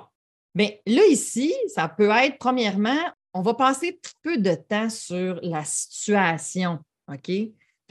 [0.54, 2.96] Bien, là, ici, ça peut être, premièrement,
[3.34, 6.78] on va passer peu de temps sur la situation.
[7.12, 7.28] OK?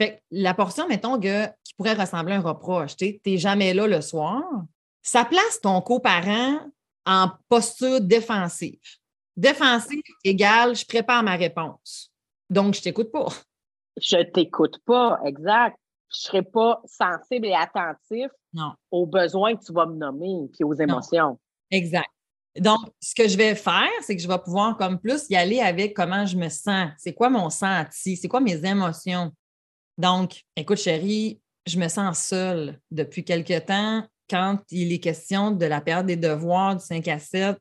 [0.00, 4.00] Fait la portion, mettons, qui pourrait ressembler à un reproche, tu n'es jamais là le
[4.00, 4.42] soir,
[5.02, 6.66] ça place ton coparent
[7.04, 8.80] en posture défensive.
[9.36, 12.10] Défensive égale je prépare ma réponse.
[12.50, 13.26] Donc, je ne t'écoute pas.
[14.00, 15.76] Je ne t'écoute pas, exact.
[16.12, 18.30] Je ne serai pas sensible et attentif
[18.90, 21.38] aux besoins que tu vas me nommer et aux émotions.
[21.70, 22.08] Exact.
[22.58, 25.60] Donc, ce que je vais faire, c'est que je vais pouvoir comme plus y aller
[25.60, 26.90] avec comment je me sens.
[26.96, 28.16] C'est quoi mon senti?
[28.16, 29.30] C'est quoi mes émotions?
[29.98, 34.06] Donc, écoute, chérie, je me sens seule depuis quelque temps.
[34.30, 37.58] Quand il est question de la période des devoirs du 5 à 7,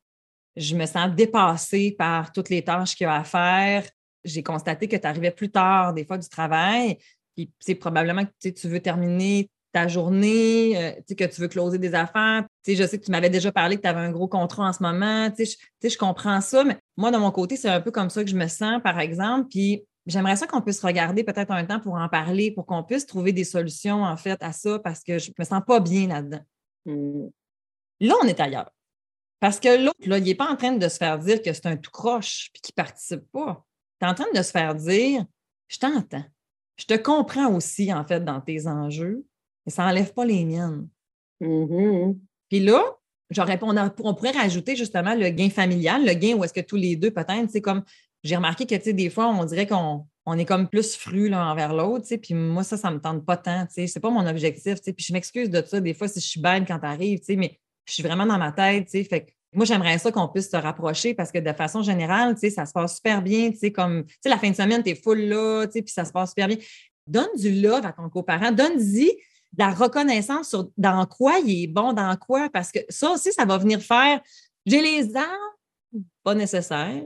[0.55, 3.83] je me sens dépassée par toutes les tâches qu'il y a à faire.
[4.25, 6.97] J'ai constaté que tu arrivais plus tard, des fois, du travail.
[7.35, 11.93] Puis c'est probablement que tu veux terminer ta journée, euh, que tu veux closer des
[11.95, 12.45] affaires.
[12.65, 14.81] je sais que tu m'avais déjà parlé que tu avais un gros contrat en ce
[14.81, 15.29] moment.
[15.37, 18.29] Je, je comprends ça, mais moi, de mon côté, c'est un peu comme ça que
[18.29, 19.49] je me sens, par exemple.
[19.49, 23.07] Puis J'aimerais ça qu'on puisse regarder peut-être un temps pour en parler, pour qu'on puisse
[23.07, 26.41] trouver des solutions en fait à ça parce que je me sens pas bien là-dedans.
[26.85, 27.27] Hmm.
[28.01, 28.71] Là, on est ailleurs.
[29.39, 31.65] Parce que l'autre, là, il n'est pas en train de se faire dire que c'est
[31.65, 33.65] un tout croche puis qu'il ne participe pas.
[34.05, 35.25] Es en train de se faire dire
[35.67, 36.25] Je t'entends.
[36.77, 39.25] Je te comprends aussi, en fait, dans tes enjeux,
[39.65, 40.87] mais ça n'enlève pas les miennes.
[41.41, 42.17] Mm-hmm.
[42.49, 42.83] Puis là,
[43.37, 46.95] on, on, pourrait rajouter justement le gain familial, le gain où est-ce que tous les
[46.95, 47.83] deux, peut-être, c'est comme
[48.23, 51.29] j'ai remarqué que, tu sais, des fois, on dirait qu'on on est comme plus fru
[51.29, 53.87] l'un envers l'autre, tu sais, puis moi, ça, ça me tente pas tant, tu sais,
[53.87, 56.25] c'est pas mon objectif, tu sais, puis je m'excuse de ça, des fois, si je
[56.25, 58.91] suis belle quand tu arrives, tu sais, mais je suis vraiment dans ma tête, tu
[58.91, 62.35] sais, fait que moi, j'aimerais ça qu'on puisse se rapprocher parce que de façon générale,
[62.35, 64.55] tu sais, ça se passe super bien, tu sais, comme, tu sais, la fin de
[64.55, 66.57] semaine, tu es full là, tu sais, puis ça se passe super bien.
[67.07, 69.07] Donne du love à ton coparent, donne-y
[69.53, 73.31] de la reconnaissance sur dans quoi il est bon, dans quoi, parce que ça aussi,
[73.31, 74.21] ça va venir faire,
[74.65, 77.03] j'ai les armes, pas nécessaire,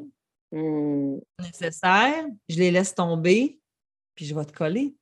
[0.52, 1.18] Hmm.
[1.40, 3.60] nécessaire, je les laisse tomber,
[4.16, 4.96] puis je vais te coller.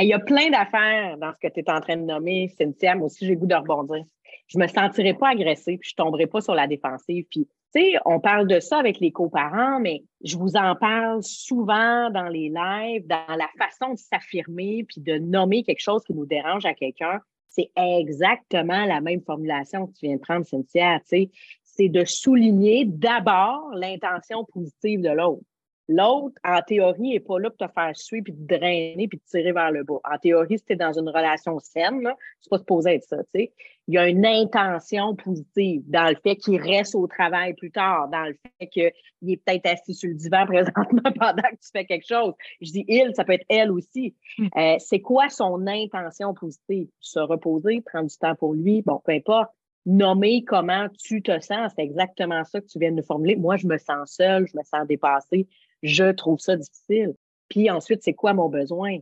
[0.00, 2.96] Il y a plein d'affaires dans ce que tu es en train de nommer, Cynthia.
[2.98, 4.04] Aussi, j'ai goût de rebondir.
[4.48, 7.24] Je me sentirais pas agressée, puis je tomberais pas sur la défensive.
[7.30, 11.22] Puis, tu sais, on parle de ça avec les coparents, mais je vous en parle
[11.22, 16.14] souvent dans les lives, dans la façon de s'affirmer, puis de nommer quelque chose qui
[16.14, 17.20] nous dérange à quelqu'un.
[17.48, 21.00] C'est exactement la même formulation que tu viens de prendre, Cynthia.
[21.00, 21.30] Tu sais,
[21.62, 25.42] c'est de souligner d'abord l'intention positive de l'autre.
[25.88, 29.30] L'autre, en théorie, n'est pas là pour te faire suivre, puis te drainer, puis te
[29.30, 30.00] tirer vers le bas.
[30.04, 33.18] En théorie, si tu es dans une relation saine, c'est pas supposé être ça.
[33.34, 33.52] sais.
[33.86, 38.08] Il y a une intention positive dans le fait qu'il reste au travail plus tard,
[38.08, 41.84] dans le fait qu'il est peut-être assis sur le divan présentement pendant que tu fais
[41.84, 42.34] quelque chose.
[42.60, 44.16] Je dis il, ça peut être elle aussi.
[44.38, 44.48] Hmm.
[44.56, 46.88] Euh, c'est quoi son intention positive?
[46.98, 49.50] Se reposer, prendre du temps pour lui, bon, peu importe
[49.86, 51.72] nommer comment tu te sens.
[51.76, 53.36] C'est exactement ça que tu viens de formuler.
[53.36, 55.46] Moi, je me sens seule, je me sens dépassée,
[55.82, 57.14] je trouve ça difficile.
[57.48, 58.98] Puis ensuite, c'est quoi mon besoin?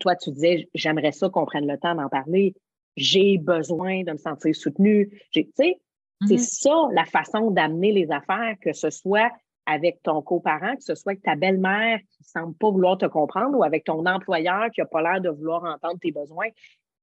[0.00, 2.54] Toi, tu disais, j'aimerais ça qu'on prenne le temps d'en parler.
[2.96, 5.08] J'ai besoin de me sentir soutenue.
[5.32, 5.80] Tu sais,
[6.26, 6.38] c'est mm-hmm.
[6.38, 9.30] ça la façon d'amener les affaires, que ce soit
[9.66, 13.06] avec ton coparent, que ce soit avec ta belle-mère qui ne semble pas vouloir te
[13.06, 16.48] comprendre ou avec ton employeur qui n'a pas l'air de vouloir entendre tes besoins.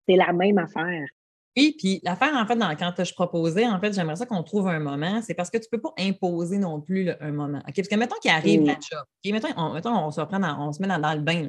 [0.07, 1.05] C'est la même affaire.
[1.57, 4.67] Oui, puis l'affaire, en fait, dans, quand je proposais, en fait, j'aimerais ça qu'on trouve
[4.67, 7.59] un moment, c'est parce que tu ne peux pas imposer non plus un moment.
[7.59, 7.75] OK?
[7.75, 9.05] Parce que mettons qu'il arrive la job.
[9.25, 11.47] Mettons, on, on, se reprend on se met dans, le bain.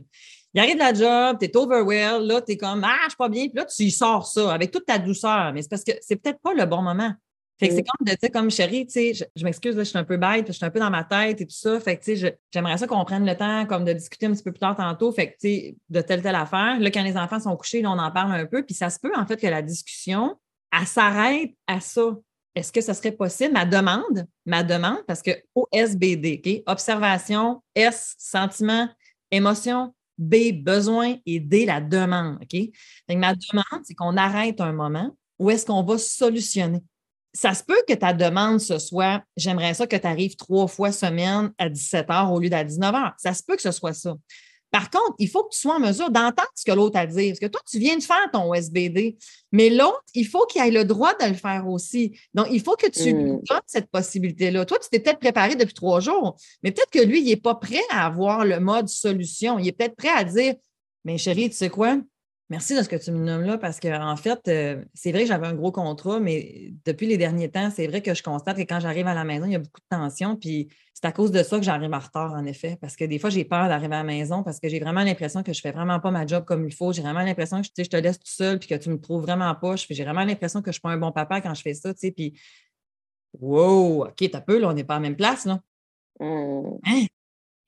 [0.54, 3.28] Il arrive la job, tu es overwhelmed, là, tu es comme Ah, je suis pas
[3.28, 5.52] bien, puis là, tu y sors ça avec toute ta douceur.
[5.52, 7.12] Mais c'est parce que c'est peut-être pas le bon moment.
[7.58, 10.04] Fait que c'est comme de dire, comme chérie, tu sais, je, m'excuse, je suis un
[10.04, 11.80] peu bête, je suis un peu dans ma tête et tout ça.
[11.80, 14.42] Fait que, tu sais, j'aimerais ça qu'on prenne le temps, comme de discuter un petit
[14.42, 15.10] peu plus tard tantôt.
[15.10, 16.78] Fait que, tu sais, de telle, telle affaire.
[16.78, 18.62] Là, quand les enfants sont couchés, là, on en parle un peu.
[18.62, 20.36] Puis ça se peut, en fait, que la discussion,
[20.70, 22.16] elle s'arrête à ça.
[22.54, 23.54] Est-ce que ça serait possible?
[23.54, 26.62] Ma demande, ma demande, parce que OSBD, OK?
[26.66, 28.88] Observation, S, sentiment,
[29.30, 32.60] émotion, B, besoin et D, la demande, OK?
[33.08, 36.82] Donc, ma demande, c'est qu'on arrête un moment où est-ce qu'on va solutionner.
[37.36, 40.90] Ça se peut que ta demande, ce soit j'aimerais ça que tu arrives trois fois
[40.90, 43.12] semaine à 17 h au lieu d'à 19 h.
[43.18, 44.16] Ça se peut que ce soit ça.
[44.70, 47.06] Par contre, il faut que tu sois en mesure d'entendre ce que l'autre a à
[47.06, 47.32] dire.
[47.32, 49.16] Parce que toi, tu viens de faire ton OSBD,
[49.52, 52.18] mais l'autre, il faut qu'il ait le droit de le faire aussi.
[52.32, 53.42] Donc, il faut que tu lui mm.
[53.48, 54.64] donnes cette possibilité-là.
[54.64, 57.54] Toi, tu t'es peut-être préparé depuis trois jours, mais peut-être que lui, il n'est pas
[57.54, 59.58] prêt à avoir le mode solution.
[59.58, 60.54] Il est peut-être prêt à dire
[61.04, 61.98] Mais chérie, tu sais quoi?
[62.48, 65.22] Merci de ce que tu me nommes là parce qu'en en fait, euh, c'est vrai
[65.22, 68.56] que j'avais un gros contrat, mais depuis les derniers temps, c'est vrai que je constate
[68.56, 70.36] que quand j'arrive à la maison, il y a beaucoup de tension.
[70.36, 72.78] Puis c'est à cause de ça que j'arrive en retard, en effet.
[72.80, 75.42] Parce que des fois, j'ai peur d'arriver à la maison parce que j'ai vraiment l'impression
[75.42, 76.92] que je fais vraiment pas ma job comme il faut.
[76.92, 79.52] J'ai vraiment l'impression que je te laisse tout seul puis que tu me trouves vraiment.
[79.56, 81.92] Puis j'ai vraiment l'impression que je suis pas un bon papa quand je fais ça.
[81.94, 82.38] Puis,
[83.40, 85.46] wow, OK, t'as peu, là, on n'est pas à la même place.
[85.46, 85.60] Là.
[86.20, 86.78] Mmh.
[86.86, 87.06] Hein?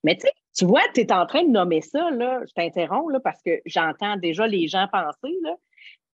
[0.05, 0.27] Mais tu
[0.59, 4.45] tu vois, tu es en train de nommer ça, je t'interromps parce que j'entends déjà
[4.45, 5.37] les gens penser.
[5.43, 5.55] Là.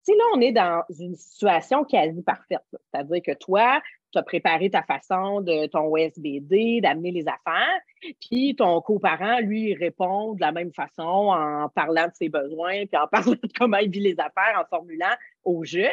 [0.07, 2.63] Tu là, on est dans une situation quasi parfaite.
[2.71, 7.81] C'est-à-dire que toi, tu as préparé ta façon de ton OSBD, d'amener les affaires,
[8.21, 12.97] puis ton coparent, lui, répond de la même façon en parlant de ses besoins, puis
[12.97, 15.15] en parlant de comment il vit les affaires, en formulant
[15.45, 15.89] au jeu.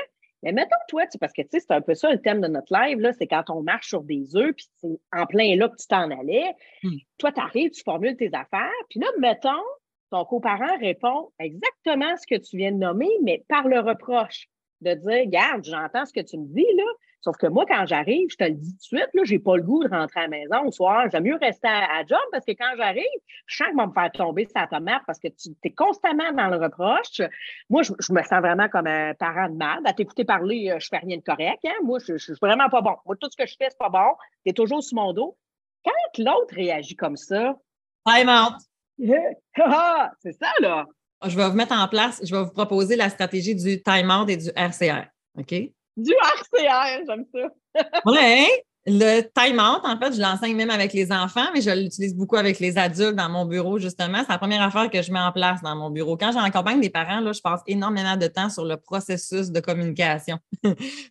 [0.45, 2.71] Mais mettons, toi, parce que tu sais, c'est un peu ça le thème de notre
[2.71, 5.75] live, là, c'est quand on marche sur des œufs, puis c'est en plein là que
[5.75, 6.53] tu t'en allais.
[6.83, 6.97] Hmm.
[7.17, 9.63] Toi, tu arrives, tu formules tes affaires, puis là, mettons,
[10.11, 14.47] ton coparent répond exactement ce que tu viens de nommer, mais par le reproche
[14.85, 16.83] de dire, garde, j'entends ce que tu me dis, là,
[17.25, 19.57] Sauf que moi, quand j'arrive, je te le dis tout de suite, je n'ai pas
[19.57, 21.09] le goût de rentrer à la maison le soir.
[21.11, 23.03] J'aime mieux rester à, job parce que quand j'arrive,
[23.47, 26.49] je sens que va me faire tomber sa tomate parce que tu es constamment dans
[26.49, 27.21] le reproche.
[27.67, 29.81] Moi, je, me sens vraiment comme un parent de merde.
[29.85, 31.65] À t'écouter parler, euh, je fais rien de correct.
[31.65, 31.73] Hein.
[31.83, 32.95] Moi, je, ne suis vraiment pas bon.
[33.07, 34.13] Moi, tout ce que je fais, c'est pas bon.
[34.45, 35.35] Tu es toujours sous mon dos.
[35.83, 37.57] Quand l'autre réagit comme ça.
[38.05, 38.61] Time out.
[39.57, 40.85] Ah, c'est ça, là.
[41.27, 44.29] Je vais vous mettre en place, je vais vous proposer la stratégie du time out
[44.29, 45.07] et du RCR.
[45.37, 45.53] OK?
[45.97, 47.81] Du RCR, j'aime ça.
[48.05, 48.47] oui,
[48.87, 52.35] le time out, en fait, je l'enseigne même avec les enfants, mais je l'utilise beaucoup
[52.35, 54.19] avec les adultes dans mon bureau, justement.
[54.19, 56.17] C'est la première affaire que je mets en place dans mon bureau.
[56.17, 60.37] Quand j'accompagne des parents, là, je passe énormément de temps sur le processus de communication.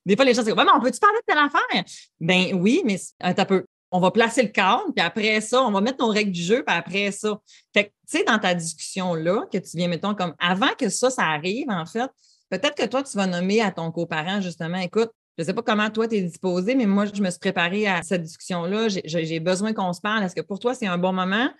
[0.07, 1.85] des fois, les gens disent mais on peut-tu parler de telle affaire?
[2.21, 3.65] Ben oui, mais un peu.
[3.97, 6.65] On va placer le cadre, puis après ça, on va mettre nos règles du jeu,
[6.67, 7.39] puis après ça.
[7.73, 11.11] Fait que, tu sais, dans ta discussion-là, que tu viens, mettons, comme avant que ça,
[11.11, 12.11] ça arrive, en fait,
[12.51, 15.63] Peut-être que toi, tu vas nommer à ton coparent, justement, écoute, je ne sais pas
[15.63, 18.87] comment toi, tu es disposé, mais moi, je me suis préparée à cette discussion-là.
[19.05, 20.23] J'ai besoin qu'on se parle.
[20.23, 21.51] Est-ce que pour toi, c'est un bon moment?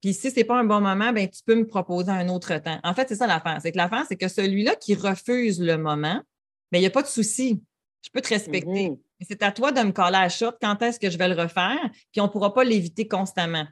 [0.00, 2.56] Puis si ce n'est pas un bon moment, ben, tu peux me proposer un autre
[2.58, 2.78] temps.
[2.84, 3.58] En fait, c'est ça l'affaire.
[3.60, 6.22] C'est que l'affaire, c'est que celui-là qui refuse le moment,
[6.70, 7.60] ben, il n'y a pas de souci.
[8.04, 8.90] Je peux te respecter.
[8.90, 8.98] Mm-hmm.
[9.20, 11.40] C'est à toi de me coller à la shot quand est-ce que je vais le
[11.40, 11.78] refaire,
[12.12, 13.66] puis on ne pourra pas l'éviter constamment.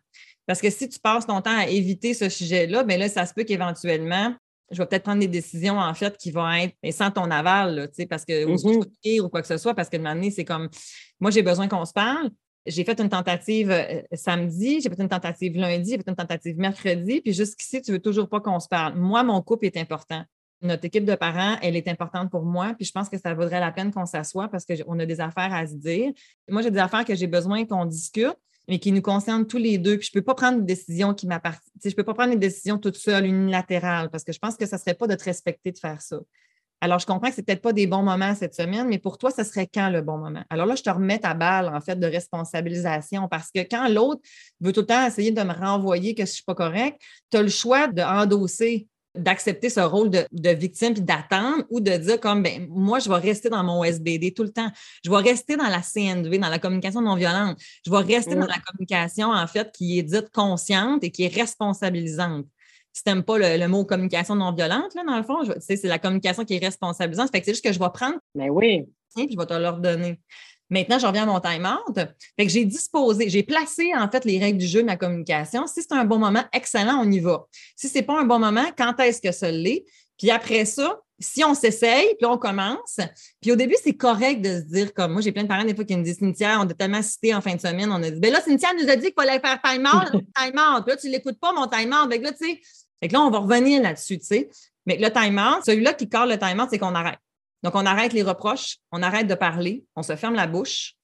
[0.47, 3.33] Parce que si tu passes ton temps à éviter ce sujet-là, bien là, ça se
[3.35, 4.35] peut qu'éventuellement,
[4.71, 7.75] je vais peut-être prendre des décisions, en fait, qui vont être mais sans ton aval,
[7.77, 8.83] là, tu sais, parce que, Mhm.
[9.21, 10.69] ou, ou quoi que ce soit, parce que de m'amener, c'est comme,
[11.21, 12.31] moi, j'ai besoin qu'on se parle.
[12.67, 16.57] J'ai fait une tentative euh, samedi, j'ai fait une tentative lundi, j'ai fait une tentative
[16.57, 18.95] mercredi, puis jusqu'ici, tu veux toujours pas qu'on se parle.
[18.99, 20.25] Moi, mon couple est important.
[20.65, 23.61] Notre équipe de parents, elle est importante pour moi, puis je pense que ça vaudrait
[23.61, 26.11] la peine qu'on s'assoie parce qu'on a des affaires à se dire.
[26.49, 29.77] Moi, j'ai des affaires que j'ai besoin qu'on discute, mais qui nous concernent tous les
[29.77, 29.99] deux.
[29.99, 31.61] Puis je ne peux pas prendre une décision qui m'appartient.
[31.85, 34.77] Je peux pas prendre une décision toute seule, unilatérale, parce que je pense que ça
[34.77, 36.19] ne serait pas de te respecter de faire ça.
[36.81, 39.31] Alors, je comprends que ce peut-être pas des bons moments cette semaine, mais pour toi,
[39.31, 40.45] ce serait quand le bon moment?
[40.49, 44.23] Alors là, je te remets ta balle, en fait, de responsabilisation, parce que quand l'autre
[44.61, 46.99] veut tout le temps essayer de me renvoyer que je ne suis pas correct,
[47.31, 51.93] tu as le choix d'endosser d'accepter ce rôle de, de victime puis d'attendre ou de
[51.97, 54.71] dire comme ben moi je vais rester dans mon SBD tout le temps.
[55.05, 57.59] Je vais rester dans la CNV, dans la communication non violente.
[57.87, 61.35] Je vais rester dans la communication en fait qui est dite consciente et qui est
[61.35, 62.47] responsabilisante.
[62.93, 65.53] Si tu n'aimes pas le, le mot communication non violente, là, dans le fond, je-
[65.53, 67.31] tu sais, c'est la communication qui est responsabilisante.
[67.33, 68.85] Fait que c'est juste que je vais prendre Mais oui.
[69.15, 70.21] tiens, puis je vais te l'ordonner.
[70.71, 71.95] Maintenant, je reviens à mon time-out.
[72.39, 75.67] Fait que j'ai disposé, j'ai placé en fait les règles du jeu de ma communication.
[75.67, 77.47] Si c'est un bon moment, excellent, on y va.
[77.77, 79.85] Si c'est pas un bon moment, quand est-ce que ça l'est?
[80.19, 82.99] Puis après ça, si on s'essaye, puis on commence.
[83.41, 85.75] Puis au début, c'est correct de se dire comme moi, j'ai plein de parents des
[85.75, 88.11] fois qui me disent Cynthia, on a tellement cité en fin de semaine, on a
[88.11, 90.85] dit ben là, Cynthia nous a dit qu'il fallait faire time-out, time-out.
[90.85, 92.11] Puis là, tu l'écoutes pas, mon time-out.
[92.11, 92.61] Fait que là, tu sais,
[93.01, 94.51] fait que là, on va revenir là-dessus, tu sais.
[94.87, 97.19] Mais le time-out, celui-là qui colle le time-out, c'est qu'on arrête.
[97.65, 100.95] Donc, on arrête les reproches, on arrête de parler, on se ferme la bouche.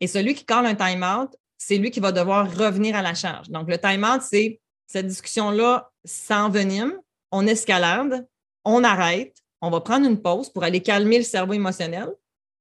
[0.00, 3.48] Et celui qui colle un time-out, c'est lui qui va devoir revenir à la charge.
[3.48, 6.94] Donc, le time-out, c'est cette discussion-là s'envenime,
[7.30, 8.26] on escalade,
[8.64, 12.08] on arrête, on va prendre une pause pour aller calmer le cerveau émotionnel.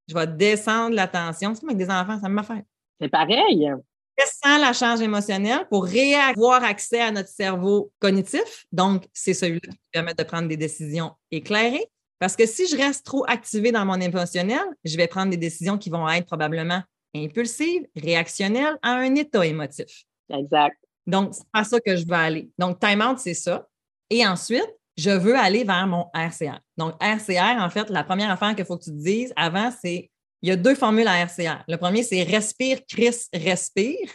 [0.08, 1.54] Je vais descendre la tension.
[1.54, 2.66] C'est comme avec des enfants, ça me fait.
[3.02, 3.72] C'est pareil.
[4.18, 8.66] Descend la charge émotionnelle pour ré- avoir accès à notre cerveau cognitif.
[8.72, 11.86] Donc, c'est celui-là qui permet de prendre des décisions éclairées.
[12.20, 15.78] Parce que si je reste trop activé dans mon émotionnel, je vais prendre des décisions
[15.78, 16.82] qui vont être probablement
[17.16, 20.04] impulsives, réactionnelles à un état émotif.
[20.30, 20.78] Exact.
[21.06, 22.50] Donc, c'est pas ça que je veux aller.
[22.58, 23.68] Donc, time out, c'est ça.
[24.10, 26.60] Et ensuite, je veux aller vers mon RCR.
[26.76, 30.10] Donc, RCR, en fait, la première affaire qu'il faut que tu te dises avant, c'est
[30.42, 31.64] il y a deux formules à RCR.
[31.68, 34.10] Le premier, c'est respire, Chris, respire.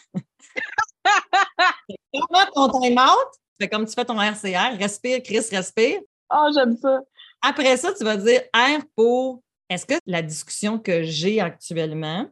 [2.13, 3.29] Comment ton time out?
[3.33, 6.01] Tu fais comme tu fais ton RCR, respire, Chris, respire.
[6.31, 7.01] Oh, j'aime ça.
[7.43, 12.29] Après ça, tu vas dire R pour est-ce que la discussion que j'ai actuellement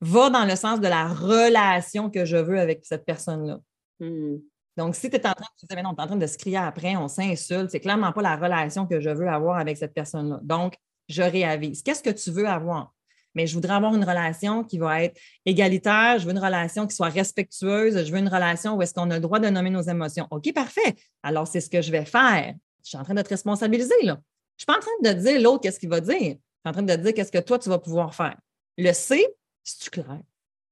[0.00, 3.58] va dans le sens de la relation que je veux avec cette personne-là?
[4.00, 4.38] Hmm.
[4.76, 6.96] Donc, si tu es en train, mais non, t'es en train de se crier après,
[6.96, 10.40] on s'insulte, c'est clairement pas la relation que je veux avoir avec cette personne-là.
[10.42, 10.76] Donc,
[11.08, 11.82] je réavise.
[11.82, 12.94] Qu'est-ce que tu veux avoir?
[13.34, 16.96] Mais je voudrais avoir une relation qui va être égalitaire, je veux une relation qui
[16.96, 19.82] soit respectueuse, je veux une relation où est-ce qu'on a le droit de nommer nos
[19.82, 20.26] émotions.
[20.30, 20.96] OK, parfait.
[21.22, 22.54] Alors, c'est ce que je vais faire.
[22.82, 24.18] Je suis en train de te responsabiliser, là.
[24.60, 26.14] Je ne suis pas en train de dire l'autre qu'est-ce qu'il va dire.
[26.18, 28.36] Je suis en train de te dire qu'est-ce que toi, tu vas pouvoir faire.
[28.76, 29.26] Le C,
[29.62, 30.20] c'est-tu clair?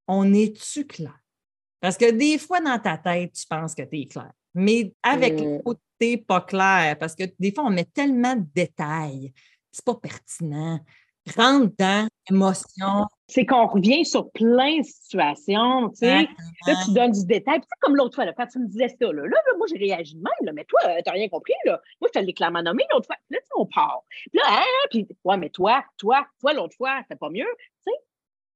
[0.07, 1.19] On est-tu clair?
[1.81, 4.31] Parce que des fois, dans ta tête, tu penses que tu es clair.
[4.55, 5.61] Mais avec Mm.
[5.65, 6.99] l'autre, tu n'es pas clair.
[6.99, 9.33] Parce que des fois, on met tellement de détails.
[9.73, 10.81] C'est pas pertinent.
[11.37, 13.07] Rentre dans l'émotion.
[13.29, 16.29] C'est qu'on revient sur plein de situations, tu sais.
[16.67, 17.61] Là, tu donnes du détail.
[17.61, 19.53] Puis, tu sais, comme l'autre fois, là, quand tu me disais ça, là, là, là,
[19.57, 21.81] moi, j'ai réagi de même, là, mais toi, euh, t'as rien compris, là.
[22.01, 23.17] Moi, je te l'ai clairement nommé l'autre fois.
[23.29, 24.03] Puis là, tu sais, on part.
[24.09, 27.47] Puis là, hein, puis, ouais, mais toi, toi, toi, l'autre fois, c'était pas mieux.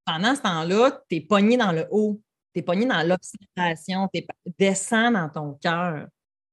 [0.04, 2.20] Pendant ce temps-là, tu es pogné dans le haut.
[2.54, 4.08] Tu es pogné dans l'observation.
[4.12, 4.24] Tu
[4.58, 6.06] descends dans ton cœur.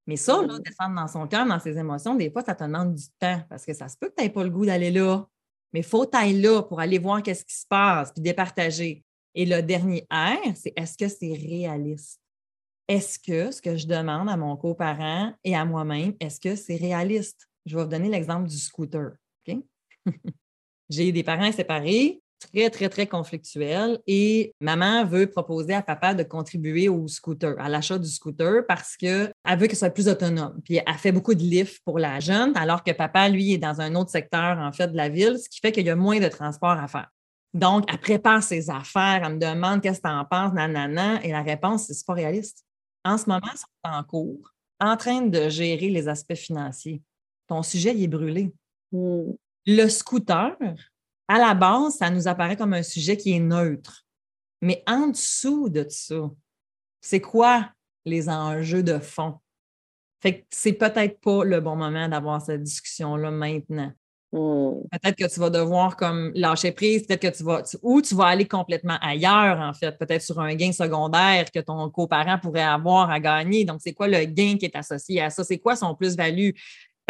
[0.06, 0.62] Mais ça, là, Mm.
[0.64, 3.66] descendre dans son cœur, dans ses émotions, des fois, ça te demande du temps parce
[3.66, 5.24] que ça se peut que tu n'aies pas le goût d'aller là.
[5.74, 9.04] Mais il faut t'ailler là pour aller voir qu'est-ce qui se passe puis départager.
[9.36, 12.20] Et le dernier R, c'est est-ce que c'est réaliste?
[12.88, 16.76] Est-ce que ce que je demande à mon coparent et à moi-même, est-ce que c'est
[16.76, 17.48] réaliste?
[17.66, 19.12] Je vais vous donner l'exemple du scooter.
[20.90, 26.24] J'ai des parents séparés, très, très, très conflictuels, et maman veut proposer à papa de
[26.24, 30.60] contribuer au scooter, à l'achat du scooter, parce qu'elle veut qu'il soit plus autonome.
[30.64, 33.82] Puis elle fait beaucoup de lift pour la jeune, alors que papa, lui, est dans
[33.82, 36.20] un autre secteur, en fait, de la ville, ce qui fait qu'il y a moins
[36.20, 37.10] de transport à faire.
[37.54, 41.32] Donc, elle prépare ses affaires, elle me demande qu'est-ce que tu en penses, nanana, et
[41.32, 42.64] la réponse, c'est pas réaliste.
[43.04, 47.02] En ce moment, ils sont en cours, en train de gérer les aspects financiers.
[47.48, 48.54] Ton sujet, il est brûlé.
[48.92, 49.32] Hmm.
[49.66, 50.56] Le scooter,
[51.30, 54.04] à la base, ça nous apparaît comme un sujet qui est neutre.
[54.62, 56.30] Mais en dessous de ça,
[57.00, 57.70] c'est quoi
[58.04, 59.36] les enjeux de fond?
[60.22, 63.94] Fait que c'est peut-être pas le bon moment d'avoir cette discussion-là maintenant.
[64.32, 64.82] Hmm.
[64.92, 68.14] Peut-être que tu vas devoir comme lâcher prise, peut-être que tu vas, tu- ou tu
[68.16, 72.62] vas aller complètement ailleurs, en fait, peut-être sur un gain secondaire que ton coparent pourrait
[72.62, 73.66] avoir à gagner.
[73.66, 75.44] Donc, c'est quoi le gain qui est associé à ça?
[75.44, 76.52] C'est quoi son plus-value?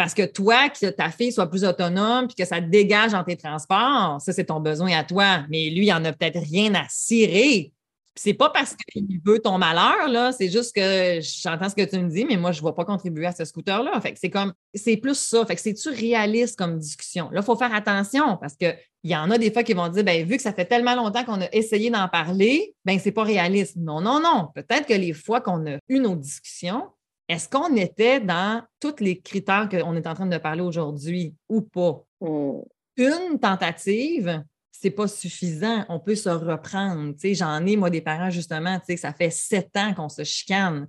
[0.00, 3.22] Parce que toi, que ta fille soit plus autonome puis que ça te dégage dans
[3.22, 5.44] tes transports, ça, c'est ton besoin à toi.
[5.50, 7.70] Mais lui, il en a peut-être rien à cirer.
[8.14, 10.32] C'est pas parce qu'il veut ton malheur, là.
[10.32, 12.86] C'est juste que j'entends ce que tu me dis, mais moi, je ne vais pas
[12.86, 14.00] contribuer à ce scooter-là.
[14.00, 15.44] Fait c'est comme, c'est plus ça.
[15.44, 17.28] Fait que c'est-tu réaliste comme discussion?
[17.30, 18.74] Là, il faut faire attention parce qu'il
[19.04, 21.26] y en a des fois qui vont dire, ben vu que ça fait tellement longtemps
[21.26, 23.76] qu'on a essayé d'en parler, ben c'est pas réaliste.
[23.76, 24.48] Non, non, non.
[24.54, 26.84] Peut-être que les fois qu'on a eu nos discussions,
[27.30, 31.60] est-ce qu'on était dans tous les critères qu'on est en train de parler aujourd'hui ou
[31.60, 32.02] pas?
[32.20, 32.62] Hmm.
[32.96, 35.86] Une tentative, c'est pas suffisant.
[35.88, 37.14] On peut se reprendre.
[37.22, 40.88] J'en ai, moi, des parents, justement, ça fait sept ans qu'on se chicane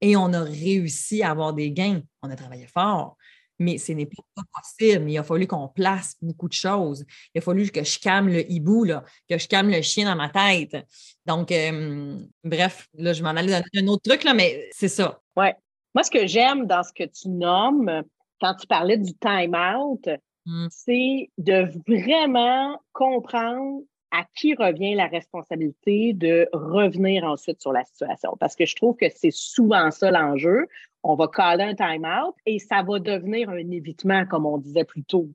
[0.00, 2.00] et on a réussi à avoir des gains.
[2.22, 3.18] On a travaillé fort,
[3.58, 5.10] mais ce n'est pas possible.
[5.10, 7.04] Il a fallu qu'on place beaucoup de choses.
[7.34, 10.16] Il a fallu que je calme le hibou, là, que je calme le chien dans
[10.16, 10.86] ma tête.
[11.26, 15.20] Donc, euh, bref, là, je m'en allais donner un autre truc, là, mais c'est ça.
[15.36, 15.48] Oui.
[15.94, 18.02] Moi, ce que j'aime dans ce que tu nommes,
[18.40, 20.08] quand tu parlais du time-out,
[20.46, 20.66] mmh.
[20.70, 23.82] c'est de vraiment comprendre
[24.12, 28.36] à qui revient la responsabilité de revenir ensuite sur la situation.
[28.38, 30.66] Parce que je trouve que c'est souvent ça l'enjeu.
[31.02, 35.02] On va caler un time-out et ça va devenir un évitement, comme on disait plus
[35.02, 35.28] tôt.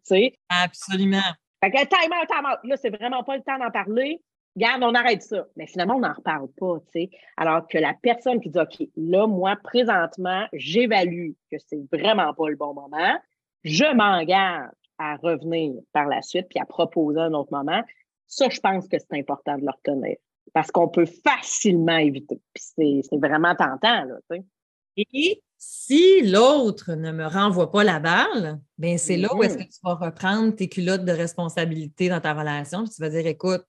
[0.49, 1.17] Absolument.
[1.63, 4.21] Fait que time-out, time-out, là, c'est vraiment pas le temps d'en parler.
[4.57, 5.45] Garde, on arrête ça.
[5.55, 7.09] Mais finalement, on n'en reparle pas, tu sais.
[7.37, 12.49] Alors que la personne qui dit, OK, là, moi, présentement, j'évalue que c'est vraiment pas
[12.49, 13.19] le bon moment.
[13.63, 17.83] Je m'engage à revenir par la suite puis à proposer un autre moment.
[18.25, 20.17] Ça, je pense que c'est important de le retenir
[20.53, 22.41] parce qu'on peut facilement éviter.
[22.53, 24.45] Puis c'est vraiment tentant, là, tu sais.
[25.13, 29.67] Et si l'autre ne me renvoie pas la balle, bien, c'est là où est-ce mm-hmm.
[29.67, 32.83] que tu vas reprendre tes culottes de responsabilité dans ta relation.
[32.83, 33.63] Puis tu vas dire, écoute,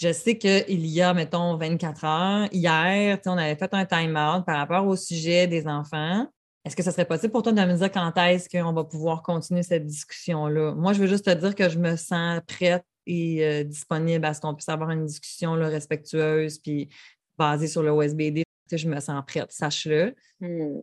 [0.00, 4.56] je sais qu'il y a, mettons, 24 heures, hier, on avait fait un time-out par
[4.56, 6.26] rapport au sujet des enfants.
[6.64, 9.22] Est-ce que ça serait possible pour toi de me dire quand est-ce qu'on va pouvoir
[9.22, 10.74] continuer cette discussion-là?
[10.74, 14.32] Moi, je veux juste te dire que je me sens prête et euh, disponible à
[14.32, 16.88] ce qu'on puisse avoir une discussion là, respectueuse puis
[17.36, 18.42] basée sur le OSBD.
[18.72, 20.14] Je me sens prête, sache-le.
[20.40, 20.80] Hmm.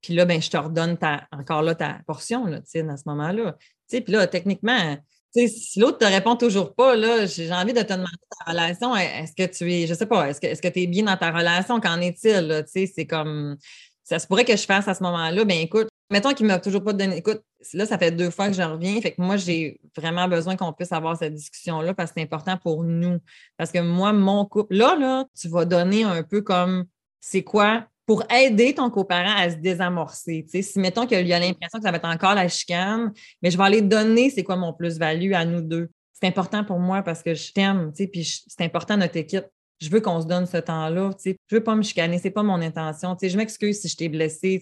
[0.00, 3.56] Puis là, ben, je te redonne ta, encore là ta portion là, à ce moment-là.
[3.88, 4.96] Puis là, techniquement,
[5.32, 8.10] si l'autre te répond toujours pas, là, j'ai envie de te demander
[8.44, 8.96] ta relation.
[8.96, 11.16] Est-ce que tu es, je sais pas, est-ce que est-ce que tu es bien dans
[11.16, 11.80] ta relation?
[11.80, 12.64] Qu'en est-il?
[12.66, 13.56] C'est comme
[14.04, 15.44] ça se pourrait que je fasse à ce moment-là.
[15.44, 17.16] Ben écoute, mettons qu'il m'a toujours pas donné.
[17.18, 19.00] Écoute, là, ça fait deux fois que je reviens.
[19.00, 22.56] Fait que moi, j'ai vraiment besoin qu'on puisse avoir cette discussion-là parce que c'est important
[22.56, 23.18] pour nous.
[23.56, 26.86] Parce que moi, mon couple, là, là, tu vas donner un peu comme
[27.20, 30.44] c'est quoi pour aider ton coparent à se désamorcer.
[30.48, 33.62] si, mettons qu'il a l'impression que ça va être encore la chicane, mais je vais
[33.62, 35.90] aller donner c'est quoi mon plus-value à nous deux.
[36.12, 39.44] C'est important pour moi parce que je t'aime, puis c'est important notre équipe.
[39.80, 41.12] Je veux qu'on se donne ce temps-là.
[41.24, 43.16] Je ne veux pas me chicaner, ce n'est pas mon intention.
[43.22, 44.60] Je m'excuse si je t'ai blessé.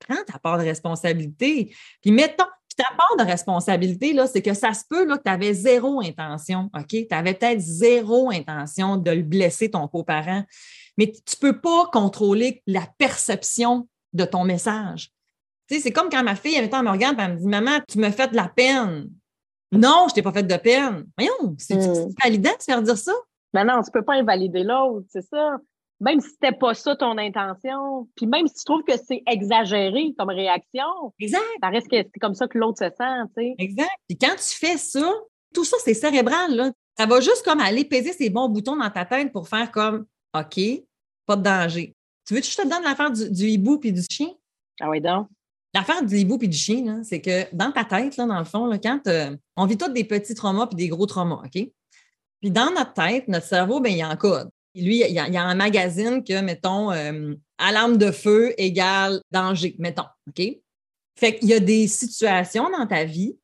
[0.00, 1.72] Prends ta part de responsabilité.
[2.02, 2.46] Puis mettons,
[2.76, 6.68] ta part de responsabilité, c'est que ça se peut là, que tu avais zéro intention.
[6.76, 6.88] OK?
[6.88, 10.42] Tu avais peut-être zéro intention de le blesser, ton coparent
[10.98, 15.12] mais tu ne peux pas contrôler la perception de ton message.
[15.68, 17.78] Tu sais, c'est comme quand ma fille, elle, me regarde et elle me dit Maman,
[17.88, 19.08] tu me fais de la peine.
[19.70, 21.06] Non, je ne t'ai pas fait de peine.
[21.16, 22.08] Voyons, c'est hmm.
[22.22, 23.12] validant de faire dire ça.
[23.54, 25.56] Mais non, tu ne peux pas invalider l'autre, c'est ça.
[26.00, 29.22] Même si ce n'était pas ça ton intention, puis même si tu trouves que c'est
[29.26, 30.86] exagéré comme réaction,
[31.18, 31.42] exact.
[31.60, 33.54] ça reste que c'est comme ça que l'autre se sent, tu sais.
[33.58, 33.90] Exact.
[34.08, 35.12] Puis quand tu fais ça,
[35.54, 36.72] tout ça, c'est cérébral, là.
[36.96, 40.06] Ça va juste comme aller peser ces bons boutons dans ta tête pour faire comme
[40.34, 40.60] OK,
[41.28, 41.94] pas de danger.
[42.26, 44.30] Tu veux que je te donne l'affaire du, hibou puis du chien?
[44.80, 45.28] Ah oui, donc.
[45.74, 48.70] L'affaire du hibou puis du chien, c'est que dans ta tête, là, dans le fond,
[48.82, 51.52] quand euh, on vit tous des petits traumas puis des gros traumas, OK?
[52.40, 54.48] Puis dans notre tête, notre cerveau, ben, il y a un code.
[54.74, 60.06] Lui, il y, a, un magazine que, mettons, euh, alarme de feu égale danger, mettons,
[60.28, 60.42] OK?
[61.18, 63.36] Fait qu'il y a des situations dans ta vie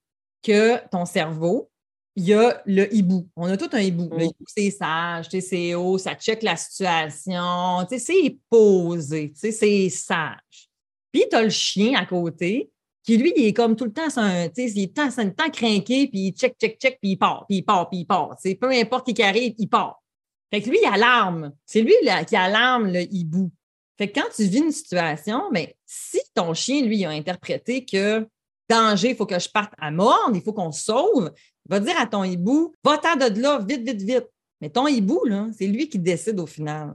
[0.43, 1.71] que ton cerveau,
[2.17, 3.29] il y a le hibou.
[3.37, 4.09] On a tout un hibou.
[4.11, 4.29] Le mm.
[4.29, 10.69] hibou, c'est sage, c'est haut, ça check la situation, c'est posé, c'est sage.
[11.13, 12.71] Puis tu as le chien à côté
[13.05, 16.09] qui, lui, il est comme tout le temps, un, il est tout le temps craqué,
[16.09, 18.35] puis il check, check, check, puis il part, puis il part, puis il part.
[18.59, 20.03] Peu importe qui arrive, il part.
[20.51, 21.53] Fait que lui, il alarme.
[21.67, 21.95] C'est lui
[22.27, 23.51] qui alarme le hibou.
[23.99, 27.85] Fait que quand tu vis une situation, mais ben, si ton chien, lui, a interprété
[27.85, 28.27] que
[28.69, 31.31] danger, il faut que je parte à mort, il faut qu'on sauve,
[31.69, 34.29] Va dire à ton hibou, va-t'en de là, vite, vite, vite.
[34.61, 35.21] Mais ton hibou,
[35.57, 36.95] c'est lui qui décide au final.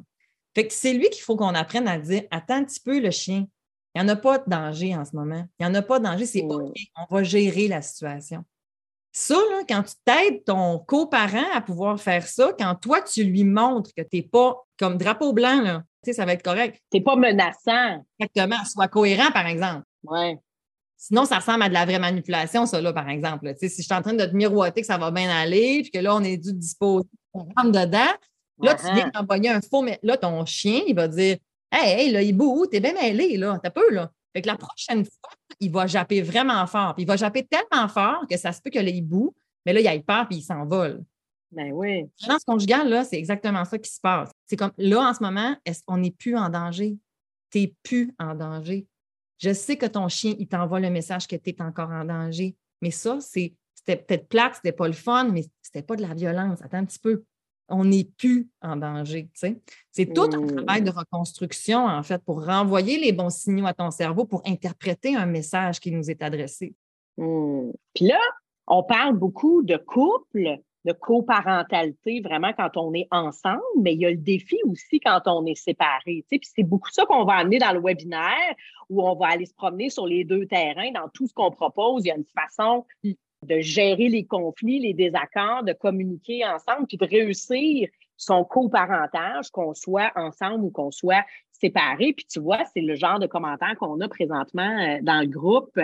[0.56, 3.12] Fait que c'est lui qu'il faut qu'on apprenne à dire Attends un petit peu, le
[3.12, 3.46] chien.
[3.96, 5.46] Il n'y en a pas de danger en ce moment.
[5.60, 6.74] Il n'y en a pas de danger, c'est OK.
[6.96, 8.44] On va gérer la situation.
[9.12, 13.44] Ça, là, quand tu t'aides ton coparent à pouvoir faire ça, quand toi, tu lui
[13.44, 16.80] montres que tu n'es pas comme drapeau blanc, là, ça va être correct.
[16.92, 18.06] Tu n'es pas menaçant.
[18.20, 18.64] Exactement.
[18.66, 19.84] Sois cohérent, par exemple.
[20.04, 20.38] Oui.
[21.02, 23.54] Sinon, ça ressemble à de la vraie manipulation, ça, là, par exemple.
[23.58, 26.00] Si je suis en train de te miroiter que ça va bien aller, puis que
[26.00, 28.12] là, on est dû disposer, on rentre dedans,
[28.62, 31.38] là, tu viens d'envoyer un faux, mais là, ton chien, il va dire
[31.72, 34.12] Hey, hey, là, il boue, t'es bien mêlé, là, t'as peu, là.
[34.34, 35.32] Fait que la prochaine fois,
[35.62, 36.96] il va japper vraiment fort.
[36.96, 39.34] Puis il va japper tellement fort que ça se peut que là, il boue,
[39.66, 41.04] mais là, il a peur puis il s'envole.
[41.52, 42.06] Ben oui.
[42.20, 44.32] Violence conjugale, là, c'est exactement ça qui se passe.
[44.48, 46.98] C'est comme là, en ce moment, est-ce qu'on n'est plus en danger?
[47.52, 48.86] Tu n'es plus en danger.
[49.40, 52.56] Je sais que ton chien, il t'envoie le message que tu es encore en danger.
[52.82, 53.56] Mais ça, c'était
[53.96, 56.62] peut-être plate, c'était pas le fun, mais c'était pas de la violence.
[56.62, 57.24] Attends un petit peu.
[57.70, 59.30] On n'est plus en danger.
[59.34, 60.56] C'est tout un mmh.
[60.56, 65.16] travail de reconstruction, en fait, pour renvoyer les bons signaux à ton cerveau, pour interpréter
[65.16, 66.74] un message qui nous est adressé.
[67.18, 67.72] Mmh.
[67.94, 68.20] Puis là,
[68.68, 70.60] on parle beaucoup de couple,
[70.90, 75.22] de coparentalité vraiment quand on est ensemble, mais il y a le défi aussi quand
[75.28, 76.26] on est séparé.
[76.30, 78.56] Puis c'est beaucoup ça qu'on va amener dans le webinaire
[78.90, 82.06] où on va aller se promener sur les deux terrains dans tout ce qu'on propose.
[82.06, 86.98] Il y a une façon de gérer les conflits, les désaccords, de communiquer ensemble, puis
[86.98, 87.88] de réussir
[88.20, 92.14] son coparentage, qu'on soit ensemble ou qu'on soit séparés.
[92.14, 95.78] Puis tu vois, c'est le genre de commentaire qu'on a présentement euh, dans le groupe,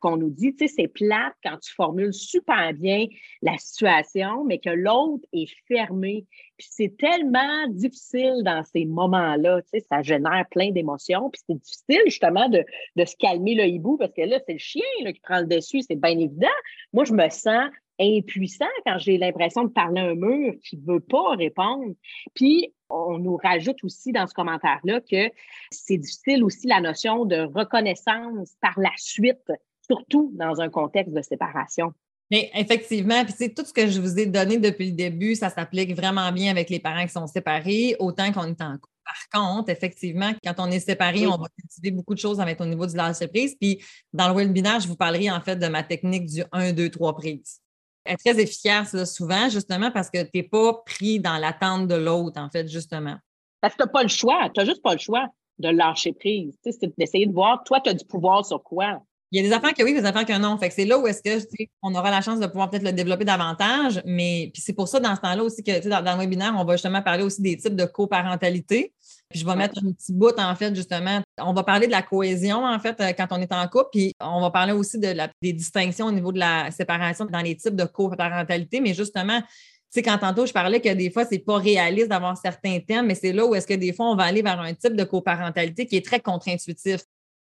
[0.00, 3.06] qu'on nous dit, tu sais, c'est plate quand tu formules super bien
[3.42, 6.26] la situation, mais que l'autre est fermé.
[6.58, 11.30] Puis c'est tellement difficile dans ces moments-là, tu sais, ça génère plein d'émotions.
[11.30, 12.64] Puis c'est difficile justement de,
[12.96, 15.46] de, se calmer le hibou parce que là, c'est le chien là, qui prend le
[15.46, 16.46] dessus, c'est bien évident.
[16.92, 17.70] Moi, je me sens
[18.00, 21.94] impuissant quand j'ai l'impression de parler à un mur qui ne veut pas répondre.
[22.34, 25.30] Puis, on nous rajoute aussi dans ce commentaire-là que
[25.70, 29.52] c'est difficile aussi la notion de reconnaissance par la suite,
[29.86, 31.92] surtout dans un contexte de séparation.
[32.30, 35.50] Mais effectivement, puis c'est tout ce que je vous ai donné depuis le début, ça
[35.50, 38.88] s'applique vraiment bien avec les parents qui sont séparés, autant qu'on est en couple.
[39.04, 42.64] Par contre, effectivement, quand on est séparé, on va cultiver beaucoup de choses avec au
[42.64, 43.56] niveau du lâcher prise.
[43.60, 43.82] Puis
[44.12, 47.16] dans le webinaire, je vous parlerai en fait de ma technique du 1, 2, 3
[47.16, 47.61] prises
[48.04, 52.40] est très efficace souvent, justement, parce que tu n'es pas pris dans l'attente de l'autre,
[52.40, 53.16] en fait, justement.
[53.60, 54.50] Parce que tu n'as pas le choix.
[54.52, 55.26] Tu n'as juste pas le choix
[55.58, 56.58] de lâcher prise.
[56.64, 59.00] C'est d'essayer de voir, toi, tu as du pouvoir sur quoi?
[59.30, 60.58] Il y a des affaires que oui, des affaires que non.
[60.58, 62.92] Fait que c'est là où est-ce que on aura la chance de pouvoir peut-être le
[62.92, 64.02] développer davantage.
[64.04, 66.64] Mais puis c'est pour ça, dans ce temps-là aussi, que dans, dans le webinaire, on
[66.64, 68.92] va justement parler aussi des types de coparentalité.
[69.32, 71.20] Puis je vais mettre un petit bout, en fait, justement.
[71.38, 73.88] On va parler de la cohésion, en fait, euh, quand on est en couple.
[73.92, 77.40] Puis on va parler aussi de la, des distinctions au niveau de la séparation dans
[77.40, 78.80] les types de coparentalité.
[78.80, 79.48] Mais justement, tu
[79.90, 83.14] sais, quand tantôt je parlais que des fois, c'est pas réaliste d'avoir certains thèmes, mais
[83.14, 85.86] c'est là où est-ce que des fois, on va aller vers un type de coparentalité
[85.86, 87.00] qui est très contre-intuitif.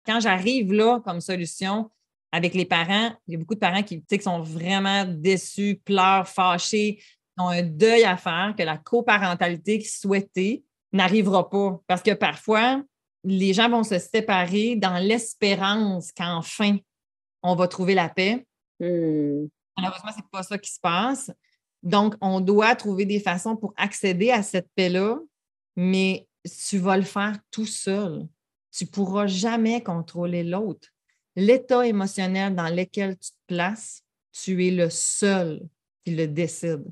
[0.05, 1.89] Quand j'arrive là comme solution
[2.31, 6.27] avec les parents, il y a beaucoup de parents qui, qui sont vraiment déçus, pleurent,
[6.27, 7.01] fâchés,
[7.38, 11.81] ont un deuil à faire, que la coparentalité qu'ils souhaitaient n'arrivera pas.
[11.88, 12.81] Parce que parfois,
[13.23, 16.77] les gens vont se séparer dans l'espérance qu'enfin,
[17.43, 18.45] on va trouver la paix.
[18.79, 19.47] Hmm.
[19.77, 21.31] Malheureusement, ce n'est pas ça qui se passe.
[21.83, 25.19] Donc, on doit trouver des façons pour accéder à cette paix-là,
[25.75, 26.27] mais
[26.67, 28.27] tu vas le faire tout seul.
[28.71, 30.89] Tu ne pourras jamais contrôler l'autre.
[31.35, 35.61] L'état émotionnel dans lequel tu te places, tu es le seul
[36.03, 36.85] qui le décide.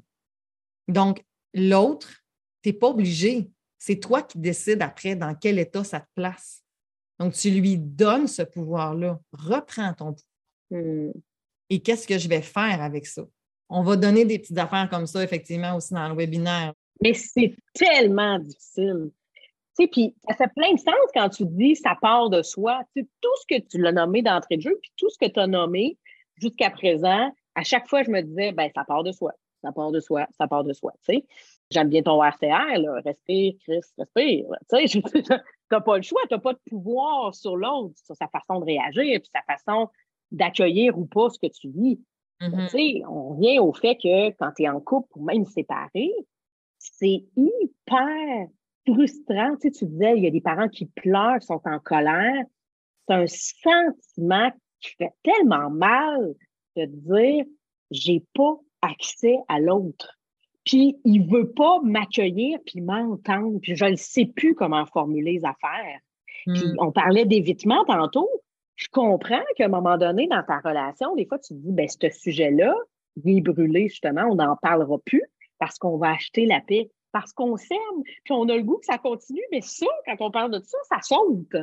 [0.87, 1.23] Donc,
[1.53, 2.23] l'autre,
[2.61, 3.49] tu n'es pas obligé.
[3.87, 6.63] C'est toi qui décides après dans quel état ça te place.
[7.19, 9.19] Donc, tu lui donnes ce pouvoir-là.
[9.31, 10.23] Reprends ton pouvoir.
[10.71, 11.11] Hmm.
[11.69, 13.21] Et qu'est-ce que je vais faire avec ça?
[13.69, 16.73] On va donner des petites affaires comme ça, effectivement, aussi dans le webinaire.
[17.03, 19.11] Mais c'est tellement difficile.
[19.77, 22.81] Tu sais, puis ça fait plein de sens quand tu dis ça part de soi.
[22.95, 25.39] Tu tout ce que tu l'as nommé d'entrée de jeu, puis tout ce que tu
[25.39, 25.99] as nommé
[26.41, 29.33] jusqu'à présent, à chaque fois, je me disais, ben ça part de soi,
[29.63, 30.91] ça part de soi, ça part de soi.
[31.07, 31.25] Tu sais
[31.71, 34.45] j'aime bien ton RCR, là, respire, Chris, respire.
[34.69, 35.23] Tu sais,
[35.71, 38.65] n'as pas le choix, tu n'as pas de pouvoir sur l'autre, sur sa façon de
[38.65, 39.89] réagir, puis sa façon
[40.31, 41.99] d'accueillir ou pas ce que tu vis.
[42.41, 42.65] Mm-hmm.
[42.65, 46.11] Tu sais, on revient au fait que quand tu es en couple ou même séparé,
[46.77, 48.47] c'est hyper
[48.87, 49.55] frustrant.
[49.55, 52.43] Tu, sais, tu disais, il y a des parents qui pleurent, sont en colère.
[53.07, 54.51] C'est un sentiment
[54.81, 56.33] qui fait tellement mal
[56.75, 57.45] de dire,
[57.91, 60.19] j'ai pas accès à l'autre.
[60.65, 65.45] Puis il veut pas m'accueillir puis m'entendre, puis je ne sais plus comment formuler les
[65.45, 65.99] affaires.
[66.45, 66.75] Puis hmm.
[66.79, 68.29] on parlait d'évitement tantôt.
[68.75, 71.87] Je comprends qu'à un moment donné, dans ta relation, des fois, tu te dis, ben
[71.87, 72.75] ce sujet-là,
[73.23, 75.23] il est brûlé, justement, on n'en parlera plus
[75.59, 78.85] parce qu'on va acheter la paix, parce qu'on s'aime, puis on a le goût que
[78.85, 81.55] ça continue, mais ça, quand on parle de ça, ça saute.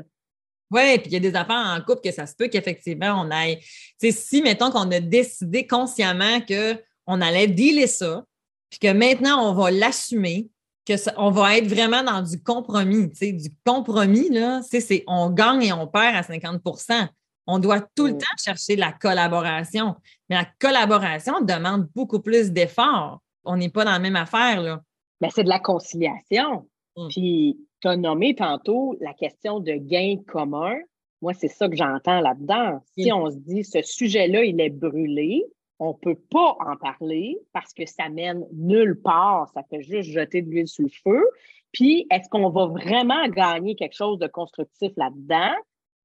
[0.70, 3.30] Oui, puis il y a des affaires en couple que ça se peut qu'effectivement, on
[3.30, 3.58] aille.
[3.98, 8.24] sais, si, mettons qu'on a décidé consciemment qu'on allait dealer ça,
[8.72, 10.48] puis que maintenant, on va l'assumer,
[10.86, 13.08] qu'on va être vraiment dans du compromis.
[13.08, 17.06] Du compromis, là, c'est on gagne et on perd à 50%
[17.46, 18.18] On doit tout le Mm.
[18.18, 19.96] temps chercher la collaboration.
[20.30, 23.20] Mais la collaboration demande beaucoup plus d'efforts.
[23.44, 24.80] On n'est pas dans la même affaire, là.
[25.20, 26.66] Mais c'est de la conciliation.
[26.96, 27.08] Mm.
[27.10, 30.76] Puis, tu as nommé tantôt la question de gain commun.
[31.20, 32.80] Moi, c'est ça que j'entends là-dedans.
[32.96, 35.44] Si on se dit ce sujet-là, il est brûlé,
[35.84, 39.48] on peut pas en parler parce que ça mène nulle part.
[39.52, 41.28] Ça fait juste jeter de l'huile sur le feu.
[41.72, 45.52] Puis, est-ce qu'on va vraiment gagner quelque chose de constructif là-dedans?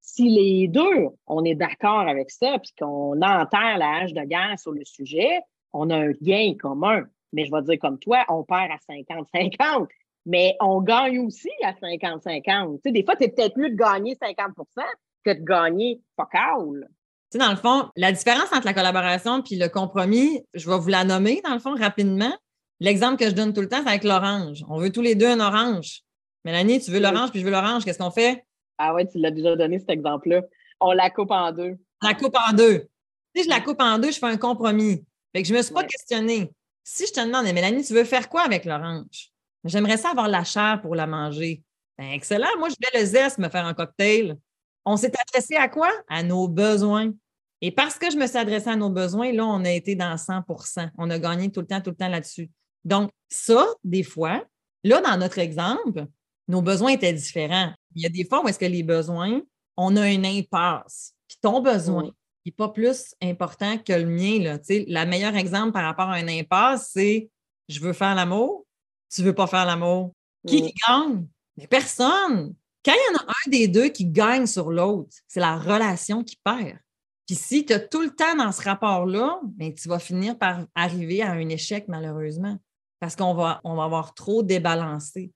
[0.00, 4.58] Si les deux, on est d'accord avec ça, puis qu'on enterre la hache de guerre
[4.58, 5.38] sur le sujet,
[5.72, 7.04] on a un gain commun.
[7.32, 9.86] Mais je vais dire comme toi, on perd à 50-50,
[10.26, 12.80] mais on gagne aussi à 50-50.
[12.84, 14.54] Tu des fois, c'est peut-être mieux de gagner 50%
[15.24, 16.88] que de gagner fuck all.
[17.30, 20.78] Tu sais, dans le fond, la différence entre la collaboration puis le compromis, je vais
[20.78, 22.34] vous la nommer, dans le fond, rapidement.
[22.80, 24.64] L'exemple que je donne tout le temps, c'est avec l'orange.
[24.68, 26.00] On veut tous les deux un orange.
[26.44, 27.84] Mélanie, tu veux l'orange, puis je veux l'orange.
[27.84, 28.44] Qu'est-ce qu'on fait?
[28.78, 30.42] Ah ouais, tu l'as déjà donné cet exemple-là.
[30.80, 31.76] On la coupe en deux.
[32.02, 32.86] La coupe en deux.
[33.34, 35.04] Si je la coupe en deux, je fais un compromis.
[35.34, 35.86] Fait que je ne me suis pas Ouais.
[35.86, 36.50] questionnée.
[36.84, 39.30] Si je te demande, Mélanie, tu veux faire quoi avec l'orange?
[39.64, 41.62] J'aimerais ça avoir la chair pour la manger.
[41.98, 42.46] Ben, excellent.
[42.58, 44.36] Moi, je voulais le zeste, me faire un cocktail.
[44.88, 45.90] On s'est adressé à quoi?
[46.08, 47.12] À nos besoins.
[47.60, 50.16] Et parce que je me suis adressée à nos besoins, là, on a été dans
[50.16, 52.50] 100% On a gagné tout le temps, tout le temps là-dessus.
[52.84, 54.42] Donc, ça, des fois,
[54.84, 56.06] là, dans notre exemple,
[56.46, 57.70] nos besoins étaient différents.
[57.96, 59.42] Il y a des fois où est-ce que les besoins,
[59.76, 61.12] on a une impasse.
[61.28, 62.10] Puis ton besoin,
[62.46, 64.38] n'est pas plus important que le mien.
[64.42, 64.58] Là.
[64.58, 67.28] Tu sais, Le meilleur exemple par rapport à un impasse, c'est
[67.68, 68.64] je veux faire l'amour,
[69.14, 70.14] tu veux pas faire l'amour.
[70.46, 71.26] Qui, qui gagne?
[71.58, 72.54] Mais personne.
[72.88, 76.24] Quand il y en a un des deux qui gagne sur l'autre, c'est la relation
[76.24, 76.78] qui perd.
[77.26, 80.64] Puis si tu as tout le temps dans ce rapport-là, ben, tu vas finir par
[80.74, 82.56] arriver à un échec, malheureusement,
[82.98, 85.30] parce qu'on va, on va avoir trop débalancé.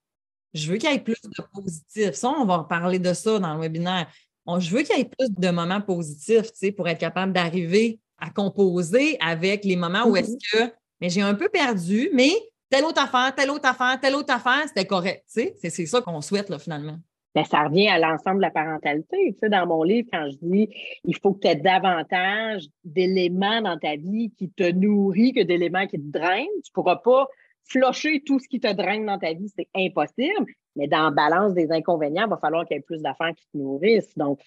[0.55, 2.13] Je veux qu'il y ait plus de positif.
[2.13, 4.11] Ça, on va parler de ça dans le webinaire.
[4.47, 7.35] On- je veux qu'il y ait plus de moments positifs, tu sais, pour être capable
[7.35, 10.73] d'arriver à composer avec les moments où est-ce que,
[11.03, 12.33] mais j'ai un peu perdu, mais
[12.71, 15.57] telle autre affaire, telle autre affaire, telle autre affaire, c'était correct, tu sais.
[15.61, 16.99] C'est, c'est ça qu'on souhaite, là, finalement.
[17.35, 19.33] Ben, ça revient à l'ensemble de la parentalité.
[19.33, 20.69] Tu sais, dans mon livre, quand je dis
[21.05, 25.87] il faut que tu aies davantage d'éléments dans ta vie qui te nourrissent que d'éléments
[25.87, 27.27] qui te drainent, tu ne pourras pas
[27.65, 30.47] flusher tout ce qui te draine dans ta vie, c'est impossible.
[30.77, 33.47] Mais dans la balance des inconvénients, il va falloir qu'il y ait plus d'affaires qui
[33.53, 34.17] te nourrissent.
[34.17, 34.41] Donc,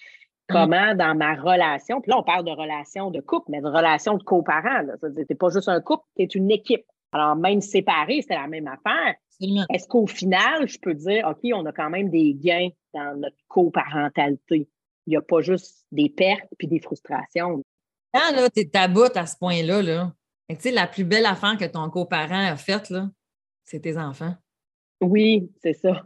[0.47, 4.17] comment dans ma relation, puis là, on parle de relation de couple, mais de relation
[4.17, 4.83] de coparents.
[4.83, 6.85] dire, t'es pas juste un couple, tu es une équipe.
[7.15, 9.15] Alors, même séparés, c'est la même affaire.
[9.69, 13.37] Est-ce qu'au final, je peux dire, OK, on a quand même des gains dans notre
[13.47, 14.67] coparentalité?
[15.07, 17.63] Il n'y a pas juste des pertes puis des frustrations.
[18.13, 20.11] Quand là, tu es à bout à ce point-là, là,
[20.49, 22.93] tu sais, la plus belle affaire que ton coparent a faite,
[23.63, 24.35] c'est tes enfants.
[24.99, 26.03] Oui, c'est ça.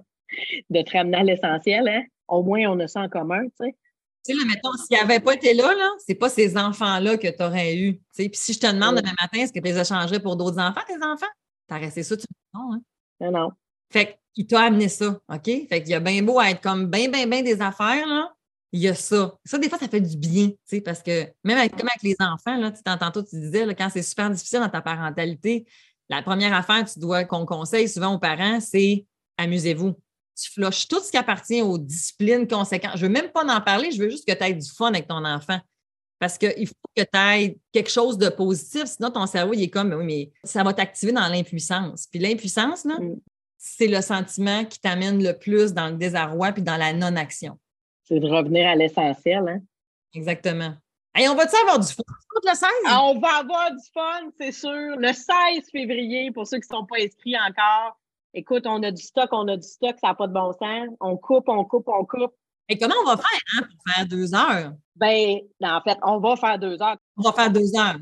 [0.69, 2.03] De te ramener à l'essentiel, hein?
[2.27, 3.75] Au moins, on a ça en commun, tu sais.
[4.25, 7.27] Tu sais, là, mettons, s'il n'avait pas été là, là, c'est pas ces enfants-là que
[7.27, 7.97] tu aurais eu.
[7.97, 10.35] Tu sais, Puis si je te demande demain matin, est-ce que tu les échangerais pour
[10.35, 11.31] d'autres enfants, tes enfants?
[11.67, 12.81] T'as resté ça, tu me dis non, hein?
[13.21, 13.49] Non, non.
[13.91, 15.45] Fait qu'il t'a amené ça, OK?
[15.45, 18.33] Fait qu'il y a bien beau à être comme bien, bien, bien des affaires, là.
[18.71, 19.35] Il y a ça.
[19.45, 22.03] Ça, des fois, ça fait du bien, tu sais, parce que même avec, comme avec
[22.03, 24.81] les enfants, là, tu t'entends tantôt, tu disais, là, quand c'est super difficile dans ta
[24.81, 25.65] parentalité,
[26.09, 29.05] la première affaire tu dois qu'on conseille souvent aux parents, c'est
[29.37, 29.95] amusez-vous.
[30.39, 32.93] Tu flushes tout ce qui appartient aux disciplines conséquentes.
[32.95, 34.87] Je ne veux même pas en parler, je veux juste que tu aies du fun
[34.87, 35.59] avec ton enfant.
[36.19, 39.69] Parce qu'il faut que tu aies quelque chose de positif, sinon ton cerveau, il est
[39.69, 42.07] comme, oui, mais ça va t'activer dans l'impuissance.
[42.11, 43.19] Puis l'impuissance, là, Mm.
[43.57, 47.57] c'est le sentiment qui t'amène le plus dans le désarroi puis dans la non-action.
[48.03, 49.61] C'est de revenir à l'essentiel, hein?
[50.13, 50.73] Exactement.
[51.15, 52.03] Hey, on va-tu avoir du fun
[52.45, 52.69] le 16?
[52.87, 54.69] Ah, on va avoir du fun, c'est sûr.
[54.97, 55.25] Le 16
[55.71, 57.99] février, pour ceux qui ne sont pas inscrits encore,
[58.33, 60.89] écoute, on a du stock, on a du stock, ça n'a pas de bon sens.
[60.99, 62.33] On coupe, on coupe, on coupe.
[62.67, 64.73] Et comment on va faire hein, pour faire deux heures?
[64.95, 66.97] Ben, en fait, on va faire deux heures.
[67.17, 67.97] On va faire deux heures.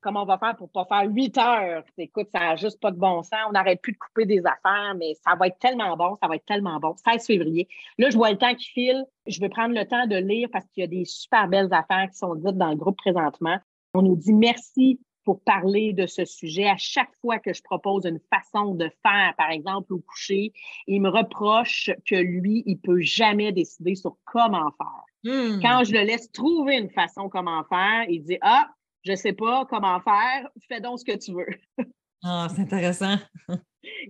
[0.00, 1.82] Comment on va faire pour ne pas faire huit heures?
[1.98, 3.40] Écoute, ça n'a juste pas de bon sens.
[3.48, 6.36] On n'arrête plus de couper des affaires, mais ça va être tellement bon, ça va
[6.36, 6.94] être tellement bon.
[7.04, 7.68] 16 février.
[7.98, 9.04] Là, je vois le temps qui file.
[9.26, 12.08] Je vais prendre le temps de lire parce qu'il y a des super belles affaires
[12.10, 13.58] qui sont dites dans le groupe présentement.
[13.94, 16.66] On nous dit merci pour parler de ce sujet.
[16.66, 20.52] À chaque fois que je propose une façon de faire, par exemple, au coucher,
[20.86, 25.04] il me reproche que lui, il peut jamais décider sur comment faire.
[25.24, 25.60] Hmm.
[25.60, 28.70] Quand je le laisse trouver une façon comment faire, il dit Ah,
[29.02, 31.86] je sais pas comment faire, fais donc ce que tu veux.
[32.24, 33.16] Ah, c'est intéressant.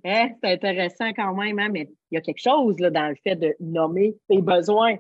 [0.04, 3.16] Hein, C'est intéressant quand même, hein, mais il y a quelque chose là, dans le
[3.22, 4.96] fait de nommer tes besoins.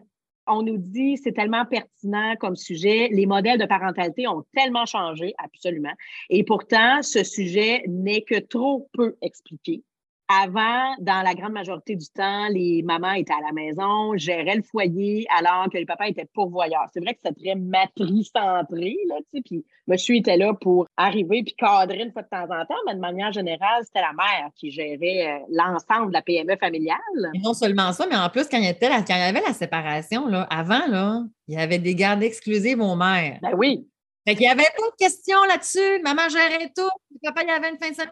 [0.46, 5.34] On nous dit, c'est tellement pertinent comme sujet, les modèles de parentalité ont tellement changé,
[5.38, 5.92] absolument.
[6.30, 9.82] Et pourtant, ce sujet n'est que trop peu expliqué.
[10.28, 14.62] Avant, dans la grande majorité du temps, les mamans étaient à la maison, géraient le
[14.62, 16.86] foyer, alors que les papas étaient pourvoyeurs.
[16.92, 21.42] C'est vrai que c'est très matricentré, là, tu sais, puis monsieur était là pour arriver
[21.44, 24.50] puis cadrer une fois de temps en temps, mais de manière générale, c'était la mère
[24.56, 26.98] qui gérait euh, l'ensemble de la PME familiale.
[27.34, 29.42] Et non seulement ça, mais en plus, quand il y, était quand il y avait
[29.46, 33.38] la séparation, là, avant, là, il y avait des gardes exclusives aux mères.
[33.42, 33.86] Ben oui.
[34.26, 36.02] Fait qu'il n'y avait pas de questions là-dessus.
[36.02, 36.90] Maman gérait tout.
[37.22, 38.10] Papa, il y avait une fin de semaine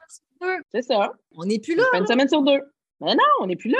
[0.72, 1.12] c'est ça.
[1.32, 1.84] On n'est plus là.
[1.94, 2.60] Une semaine sur deux.
[3.00, 3.78] Mais non, on n'est plus là.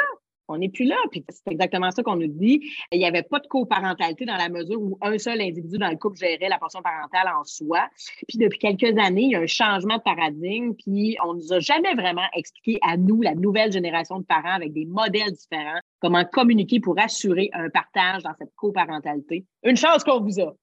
[0.48, 0.96] On n'est plus là.
[1.10, 2.60] Puis c'est exactement ça qu'on nous dit.
[2.92, 5.96] Il n'y avait pas de coparentalité dans la mesure où un seul individu dans le
[5.96, 7.88] couple gérait la portion parentale en soi.
[8.28, 10.74] Puis depuis quelques années, il y a un changement de paradigme.
[10.74, 14.72] Puis on nous a jamais vraiment expliqué à nous, la nouvelle génération de parents avec
[14.72, 19.46] des modèles différents, comment communiquer pour assurer un partage dans cette coparentalité.
[19.62, 20.54] Une chance qu'on vous a.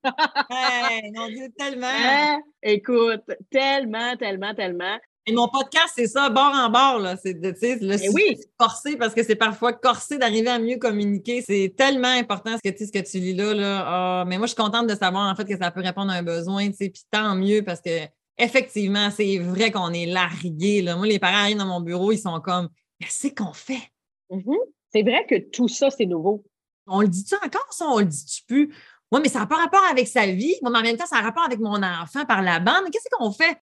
[0.52, 1.88] hey, mon Dieu, tellement.
[2.04, 2.42] Hein?
[2.64, 4.98] Écoute, tellement, tellement, tellement.
[5.28, 7.00] Et mon podcast, c'est ça, bord en bord.
[7.00, 7.16] Là.
[7.16, 7.54] C'est, le
[8.04, 8.40] eh oui.
[8.58, 11.44] corsé parce que c'est parfois corsé d'arriver à mieux communiquer.
[11.44, 13.54] C'est tellement important ce que, ce que tu lis là.
[13.54, 13.84] là.
[13.86, 16.16] Ah, mais moi, je suis contente de savoir en fait que ça peut répondre à
[16.16, 16.72] un besoin.
[16.72, 18.00] Puis tant mieux parce que
[18.38, 20.82] effectivement, c'est vrai qu'on est largué.
[20.82, 20.96] Là.
[20.96, 22.70] Moi, les parents arrivent dans mon bureau, ils sont comme
[23.00, 23.92] Qu'est-ce qu'on fait?
[24.32, 24.58] Mm-hmm.
[24.94, 26.44] C'est vrai que tout ça, c'est nouveau.
[26.88, 27.86] On le dit-tu encore, ça?
[27.88, 28.74] On le dit-tu plus?
[29.12, 30.56] Oui, mais ça n'a pas rapport avec sa vie.
[30.62, 32.90] mais en même temps, ça a rapport avec mon enfant par la bande.
[32.92, 33.58] Qu'est-ce qu'on fait?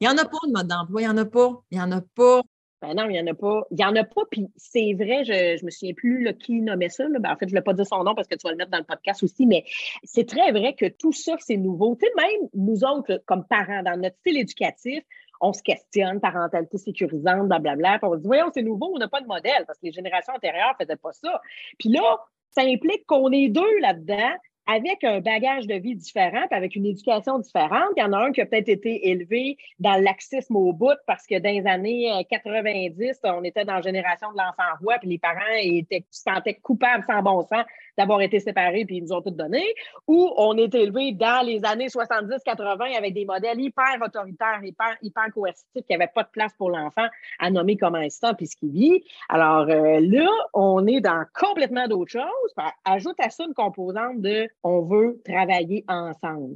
[0.00, 1.62] Il n'y en a pas de mode d'emploi, il n'y en a pas.
[1.70, 2.42] Il n'y en a pas.
[2.80, 3.64] Ben non, il n'y en a pas.
[3.72, 6.88] Il n'y en a pas, puis c'est vrai, je ne me souviens plus qui nommait
[6.88, 7.04] ça.
[7.08, 8.56] Ben, en fait, je ne vais pas dire son nom parce que tu vas le
[8.56, 9.64] mettre dans le podcast aussi, mais
[10.04, 11.96] c'est très vrai que tout ça, c'est nouveau.
[12.00, 15.02] Tu sais, même nous autres, comme parents, dans notre style éducatif,
[15.40, 17.98] on se questionne, parentalité sécurisante, blablabla.
[17.98, 19.92] Puis on se dit, voyons, c'est nouveau, on n'a pas de modèle parce que les
[19.92, 21.40] générations antérieures ne faisaient pas ça.
[21.78, 22.18] Puis là,
[22.50, 24.34] ça implique qu'on est deux là-dedans,
[24.68, 27.88] avec un bagage de vie différent, avec une éducation différente.
[27.96, 31.26] Il y en a un qui a peut-être été élevé dans laxisme au bout parce
[31.26, 35.08] que dans les années 90, euh, on était dans la génération de l'enfant roi, puis
[35.08, 37.64] les parents étaient, se sentaient coupables sans bon sens
[37.98, 39.64] d'avoir été séparés, puis ils nous ont tout donné.
[40.06, 45.24] Ou on est élevé dans les années 70-80 avec des modèles hyper autoritaires, hyper, hyper
[45.34, 47.06] coercitifs, qui n'avaient pas de place pour l'enfant
[47.40, 49.02] à nommer comme instant puis ce qu'il vit.
[49.28, 52.66] Alors euh, là, on est dans complètement d'autres choses.
[52.84, 56.54] Ajoute à ça une composante de on veut travailler ensemble.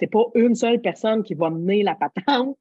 [0.00, 2.56] C'est pas une seule personne qui va mener la patente.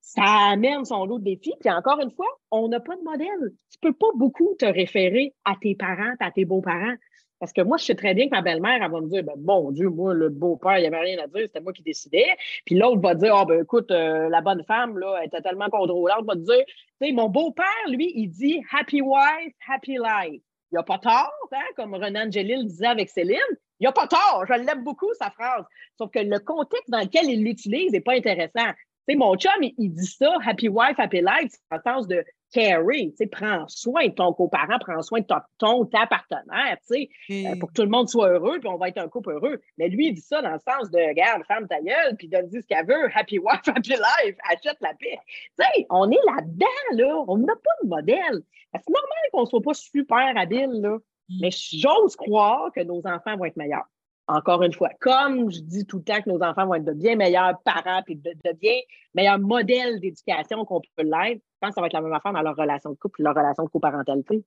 [0.00, 1.54] Ça amène son lot de défis.
[1.60, 3.52] Puis encore une fois, on n'a pas de modèle.
[3.70, 6.96] Tu peux pas beaucoup te référer à tes parents, à tes beaux-parents.
[7.42, 9.34] Parce que moi, je sais très bien que ma belle-mère, elle va me dire, ben,
[9.36, 12.28] bon Dieu, moi, le beau-père, il n'y avait rien à dire, c'était moi qui décidais.
[12.64, 15.68] Puis l'autre va dire, ah, ben, écoute, euh, la bonne femme, là, elle était tellement
[15.68, 16.74] contrôlante, va dire, tu
[17.08, 20.40] sais, mon beau-père, lui, il dit, happy wife, happy life.
[20.70, 23.38] Il n'y a pas tort, hein, comme Renan Angelil disait avec Céline.
[23.80, 25.64] Il n'y a pas tort, je l'aime beaucoup, sa phrase.
[25.98, 28.70] Sauf que le contexte dans lequel il l'utilise n'est pas intéressant.
[29.08, 32.24] Tu sais, mon chum, il, dit ça, happy wife, happy life, c'est en sens de
[32.52, 35.26] carry, tu sais, prends soin de ton coparent, prends soin de
[35.58, 38.76] ton, ta partenaire, tu sais, euh, pour que tout le monde soit heureux, puis on
[38.76, 39.60] va être un couple heureux.
[39.78, 42.50] Mais lui, il dit ça dans le sens de, regarde, femme ta gueule, puis donne
[42.50, 45.18] ce qu'elle veut, happy wife, happy life, achète la paix.
[45.58, 48.42] Tu sais, on est là-dedans, là, on n'a pas de modèle.
[48.74, 50.98] C'est normal qu'on ne soit pas super habile, là?
[51.28, 51.38] Mm.
[51.40, 53.86] Mais j'ose croire que nos enfants vont être meilleurs.
[54.32, 56.92] Encore une fois, comme je dis tout le temps que nos enfants vont être de
[56.92, 58.78] bien meilleurs parents et de, bien
[59.14, 62.32] meilleurs modèles d'éducation qu'on peut l'être, je pense que ça va être la même affaire
[62.32, 64.42] dans leur relation de couple et leur relation de coparentalité.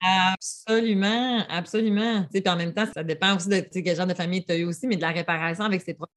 [0.00, 2.26] Absolument, absolument.
[2.32, 4.64] Puis en même temps, ça dépend aussi de quel genre de famille tu as eu
[4.64, 6.12] aussi, mais de la réparation avec ses propres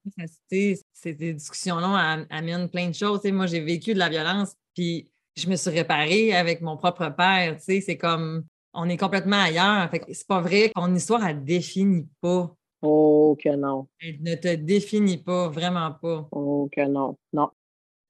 [0.52, 3.24] Ces discussions-là amènent plein de choses.
[3.26, 7.56] moi, j'ai vécu de la violence, puis je me suis réparée avec mon propre père.
[7.60, 9.90] C'est comme on est complètement ailleurs.
[10.12, 12.54] c'est pas vrai que ton histoire, elle définit pas.
[12.82, 13.88] Oh que non.
[14.00, 16.28] Elle ne te définit pas, vraiment pas.
[16.32, 17.18] Oh que non.
[17.34, 17.50] Non.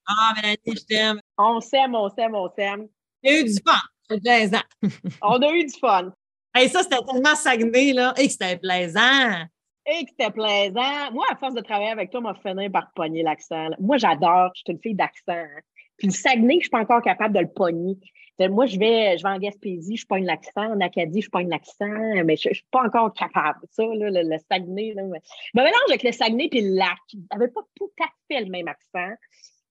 [0.07, 1.19] Ah, Mélanie, je t'aime.
[1.37, 2.87] On s'aime, on s'aime, on s'aime.
[3.23, 3.73] Il y a eu du fun.
[4.09, 4.63] C'était plaisant.
[5.21, 6.13] on a eu du fun.
[6.59, 8.13] Et ça, c'était tellement sagné, là.
[8.17, 9.45] Et que c'était plaisant.
[9.85, 11.11] Et que c'était plaisant.
[11.11, 13.69] Moi, à force de travailler avec toi, m'a fini par pogner l'accent.
[13.79, 14.51] Moi, j'adore.
[14.55, 15.23] Je suis une fille d'accent.
[15.27, 15.61] Hein.
[15.97, 17.97] Puis le Saguenay, je suis pas encore capable de le pogner.
[18.39, 20.73] Moi, je vais, je vais en Gaspésie, je pogne l'accent.
[20.73, 21.85] En Acadie, je pogne l'accent,
[22.25, 23.59] mais je, ne suis pas encore capable.
[23.71, 24.93] Ça, là, le, le, Saguenay.
[24.93, 25.21] Là, mais...
[25.55, 26.97] me mélange avec le Saguenay et le lac.
[27.13, 29.15] Ils n'avaient pas tout à fait le même accent.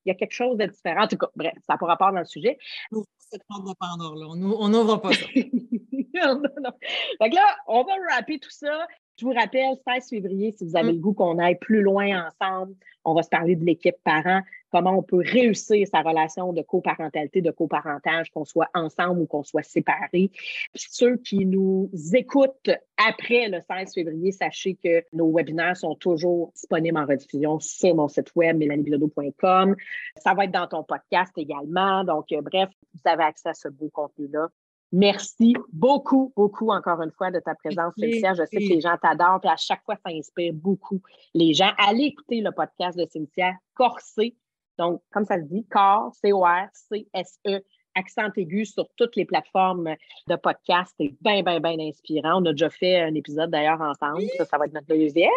[0.05, 1.05] Il y a quelque chose de différent.
[1.05, 2.59] En tout cas, bref, ça n'a pas rapport dans le sujet.
[2.93, 4.27] On cette de Pandore, là.
[4.29, 5.27] On n'ouvre pas ça.
[5.35, 6.71] non, non.
[7.19, 8.87] Fait que là, on va rapper tout ça.
[9.19, 12.75] Je vous rappelle, 16 février, si vous avez le goût qu'on aille plus loin ensemble,
[13.03, 17.41] on va se parler de l'équipe parent, comment on peut réussir sa relation de coparentalité,
[17.41, 20.31] de coparentage, qu'on soit ensemble ou qu'on soit séparés.
[20.75, 26.99] ceux qui nous écoutent après le 16 février, sachez que nos webinaires sont toujours disponibles
[26.99, 29.77] en rediffusion sur mon site web, mélaniebilodeau.com.
[30.19, 32.05] Ça va être dans ton podcast également.
[32.05, 34.49] Donc, euh, bref, vous avez accès à ce beau contenu-là.
[34.93, 38.35] Merci beaucoup, beaucoup encore une fois de ta présence, Cynthia.
[38.35, 41.01] Je sais que les gens t'adorent, et à chaque fois, ça inspire beaucoup
[41.35, 41.71] les gens.
[41.79, 44.37] Allez écouter le podcast de Cynthia, Corsé.
[44.79, 47.63] Donc, comme ça se dit, Cor, C-O-R-C-S-E,
[47.97, 49.95] accent aigu sur toutes les plateformes
[50.29, 50.95] de podcast.
[51.01, 52.43] C'est bien, bien, bien inspirant.
[52.43, 54.23] On a déjà fait un épisode d'ailleurs ensemble.
[54.37, 55.31] Ça, ça va être notre deuxième.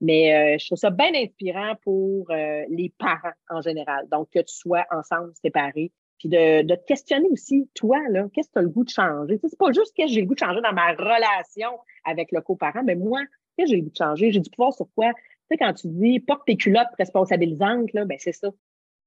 [0.00, 4.06] Mais euh, je trouve ça bien inspirant pour euh, les parents en général.
[4.10, 8.54] Donc, que tu sois ensemble, séparés, puis de, te questionner aussi, toi, là, qu'est-ce que
[8.54, 9.38] tu as le goût de changer?
[9.40, 12.82] c'est pas juste que j'ai le goût de changer dans ma relation avec le coparent,
[12.84, 13.20] mais moi,
[13.56, 14.32] qu'est-ce que j'ai le goût de changer?
[14.32, 15.12] J'ai du pouvoir sur quoi?
[15.14, 18.48] Tu sais, quand tu dis porte tes culottes responsabilisantes, là, ben c'est ça.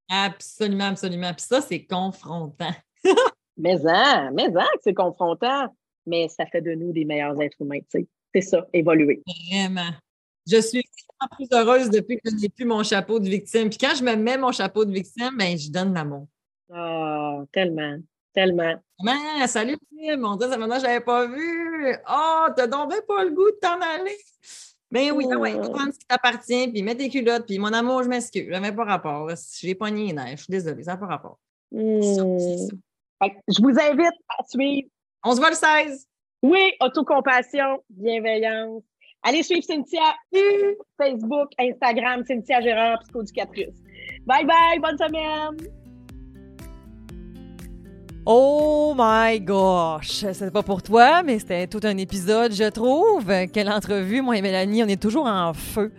[0.09, 1.33] Absolument, absolument.
[1.33, 2.73] Puis ça, c'est confrontant.
[3.57, 5.67] mais en, mais en c'est confrontant.
[6.05, 8.07] Mais ça fait de nous des meilleurs êtres humains, tu sais.
[8.33, 9.21] C'est ça, évoluer.
[9.51, 9.91] Vraiment.
[10.49, 10.83] Je suis
[11.37, 13.69] plus heureuse depuis que je n'ai plus mon chapeau de victime.
[13.69, 16.27] Puis quand je me mets mon chapeau de victime, ben, je donne l'amour.
[16.73, 17.97] Ah, tellement,
[18.33, 18.75] tellement.
[19.03, 21.95] Maman, salut Tim, on dit ça maintenant je l'avais pas vu.
[22.09, 24.17] Oh, t'as donc pas le goût de t'en aller.
[24.89, 25.69] Ben oui, ben oui, oh.
[25.69, 28.75] prends ce qui t'appartient, puis mets tes culottes, puis mon amour, je m'excuse, je n'avais
[28.75, 29.29] pas rapport.
[29.61, 31.39] J'ai pogné les nerfs, je suis désolée, ça n'a pas rapport.
[31.71, 32.01] Hmm.
[32.01, 34.89] Je vous invite à suivre.
[35.23, 36.07] On se voit le 16.
[36.43, 38.83] Oui, autocompassion, bienveillance.
[39.23, 40.15] Allez suivre Cynthia,
[40.97, 43.77] Facebook, Instagram, Cynthia Gérard, psychoducatrice.
[44.25, 45.80] Bye bye, bonne semaine!
[48.23, 50.25] Oh my gosh!
[50.33, 53.25] C'est pas pour toi, mais c'était tout un épisode, je trouve.
[53.51, 55.91] Quelle entrevue, moi et Mélanie, on est toujours en feu.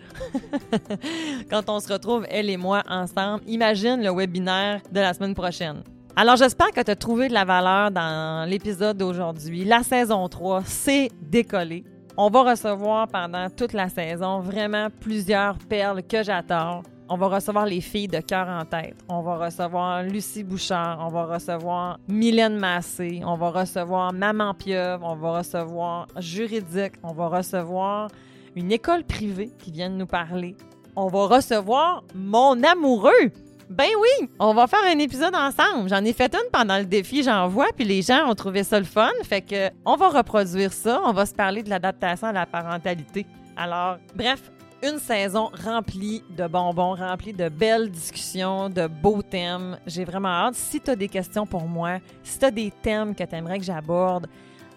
[1.51, 5.83] Quand on se retrouve, elle et moi, ensemble, imagine le webinaire de la semaine prochaine.
[6.15, 9.65] Alors, j'espère que tu as trouvé de la valeur dans l'épisode d'aujourd'hui.
[9.65, 11.83] La saison 3, c'est décollé.
[12.17, 16.85] On va recevoir pendant toute la saison vraiment plusieurs perles que j'adore.
[17.15, 18.97] On va recevoir les filles de cœur en tête.
[19.07, 20.97] On va recevoir Lucie Bouchard.
[20.99, 23.21] On va recevoir Mylène Massé.
[23.23, 25.05] On va recevoir Maman Pieuvre.
[25.07, 26.95] On va recevoir Juridique.
[27.03, 28.09] On va recevoir
[28.57, 30.57] une école privée qui vient de nous parler.
[30.97, 33.31] On va recevoir mon amoureux.
[33.69, 35.91] Ben oui, on va faire un épisode ensemble.
[35.91, 38.79] J'en ai fait une pendant le défi, j'en vois, puis les gens ont trouvé ça
[38.79, 39.11] le fun.
[39.23, 41.03] Fait que on va reproduire ça.
[41.05, 43.27] On va se parler de l'adaptation à la parentalité.
[43.55, 44.51] Alors, bref,
[44.83, 49.79] une saison remplie de bonbons, remplie de belles discussions, de beaux thèmes.
[49.87, 50.57] J'ai vraiment hâte.
[50.57, 53.59] Si tu as des questions pour moi, si tu as des thèmes que tu aimerais
[53.59, 54.27] que j'aborde,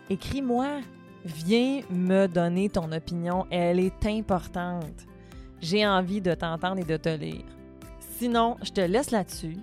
[0.09, 0.81] écris-moi.
[1.25, 3.47] Viens me donner ton opinion.
[3.49, 5.07] Elle est importante.
[5.59, 7.45] J'ai envie de t'entendre et de te lire.
[8.19, 9.57] Sinon, je te laisse là-dessus.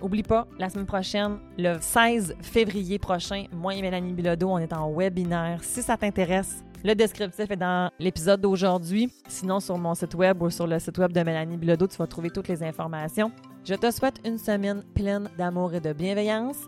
[0.00, 4.72] Oublie pas, la semaine prochaine, le 16 février prochain, moi et Mélanie Bilodeau, on est
[4.72, 5.64] en webinaire.
[5.64, 9.12] Si ça t'intéresse, le descriptif est dans l'épisode d'aujourd'hui.
[9.28, 12.06] Sinon, sur mon site web ou sur le site web de Mélanie Bilodeau, tu vas
[12.06, 13.32] trouver toutes les informations.
[13.64, 16.58] Je te souhaite une semaine pleine d'amour et de bienveillance.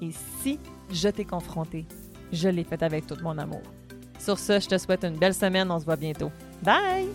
[0.00, 0.10] Et
[0.42, 0.58] si
[0.90, 1.86] je t'ai confronté,
[2.32, 3.62] je l'ai fait avec tout mon amour.
[4.18, 5.70] Sur ce, je te souhaite une belle semaine.
[5.70, 6.30] On se voit bientôt.
[6.62, 7.08] Bye!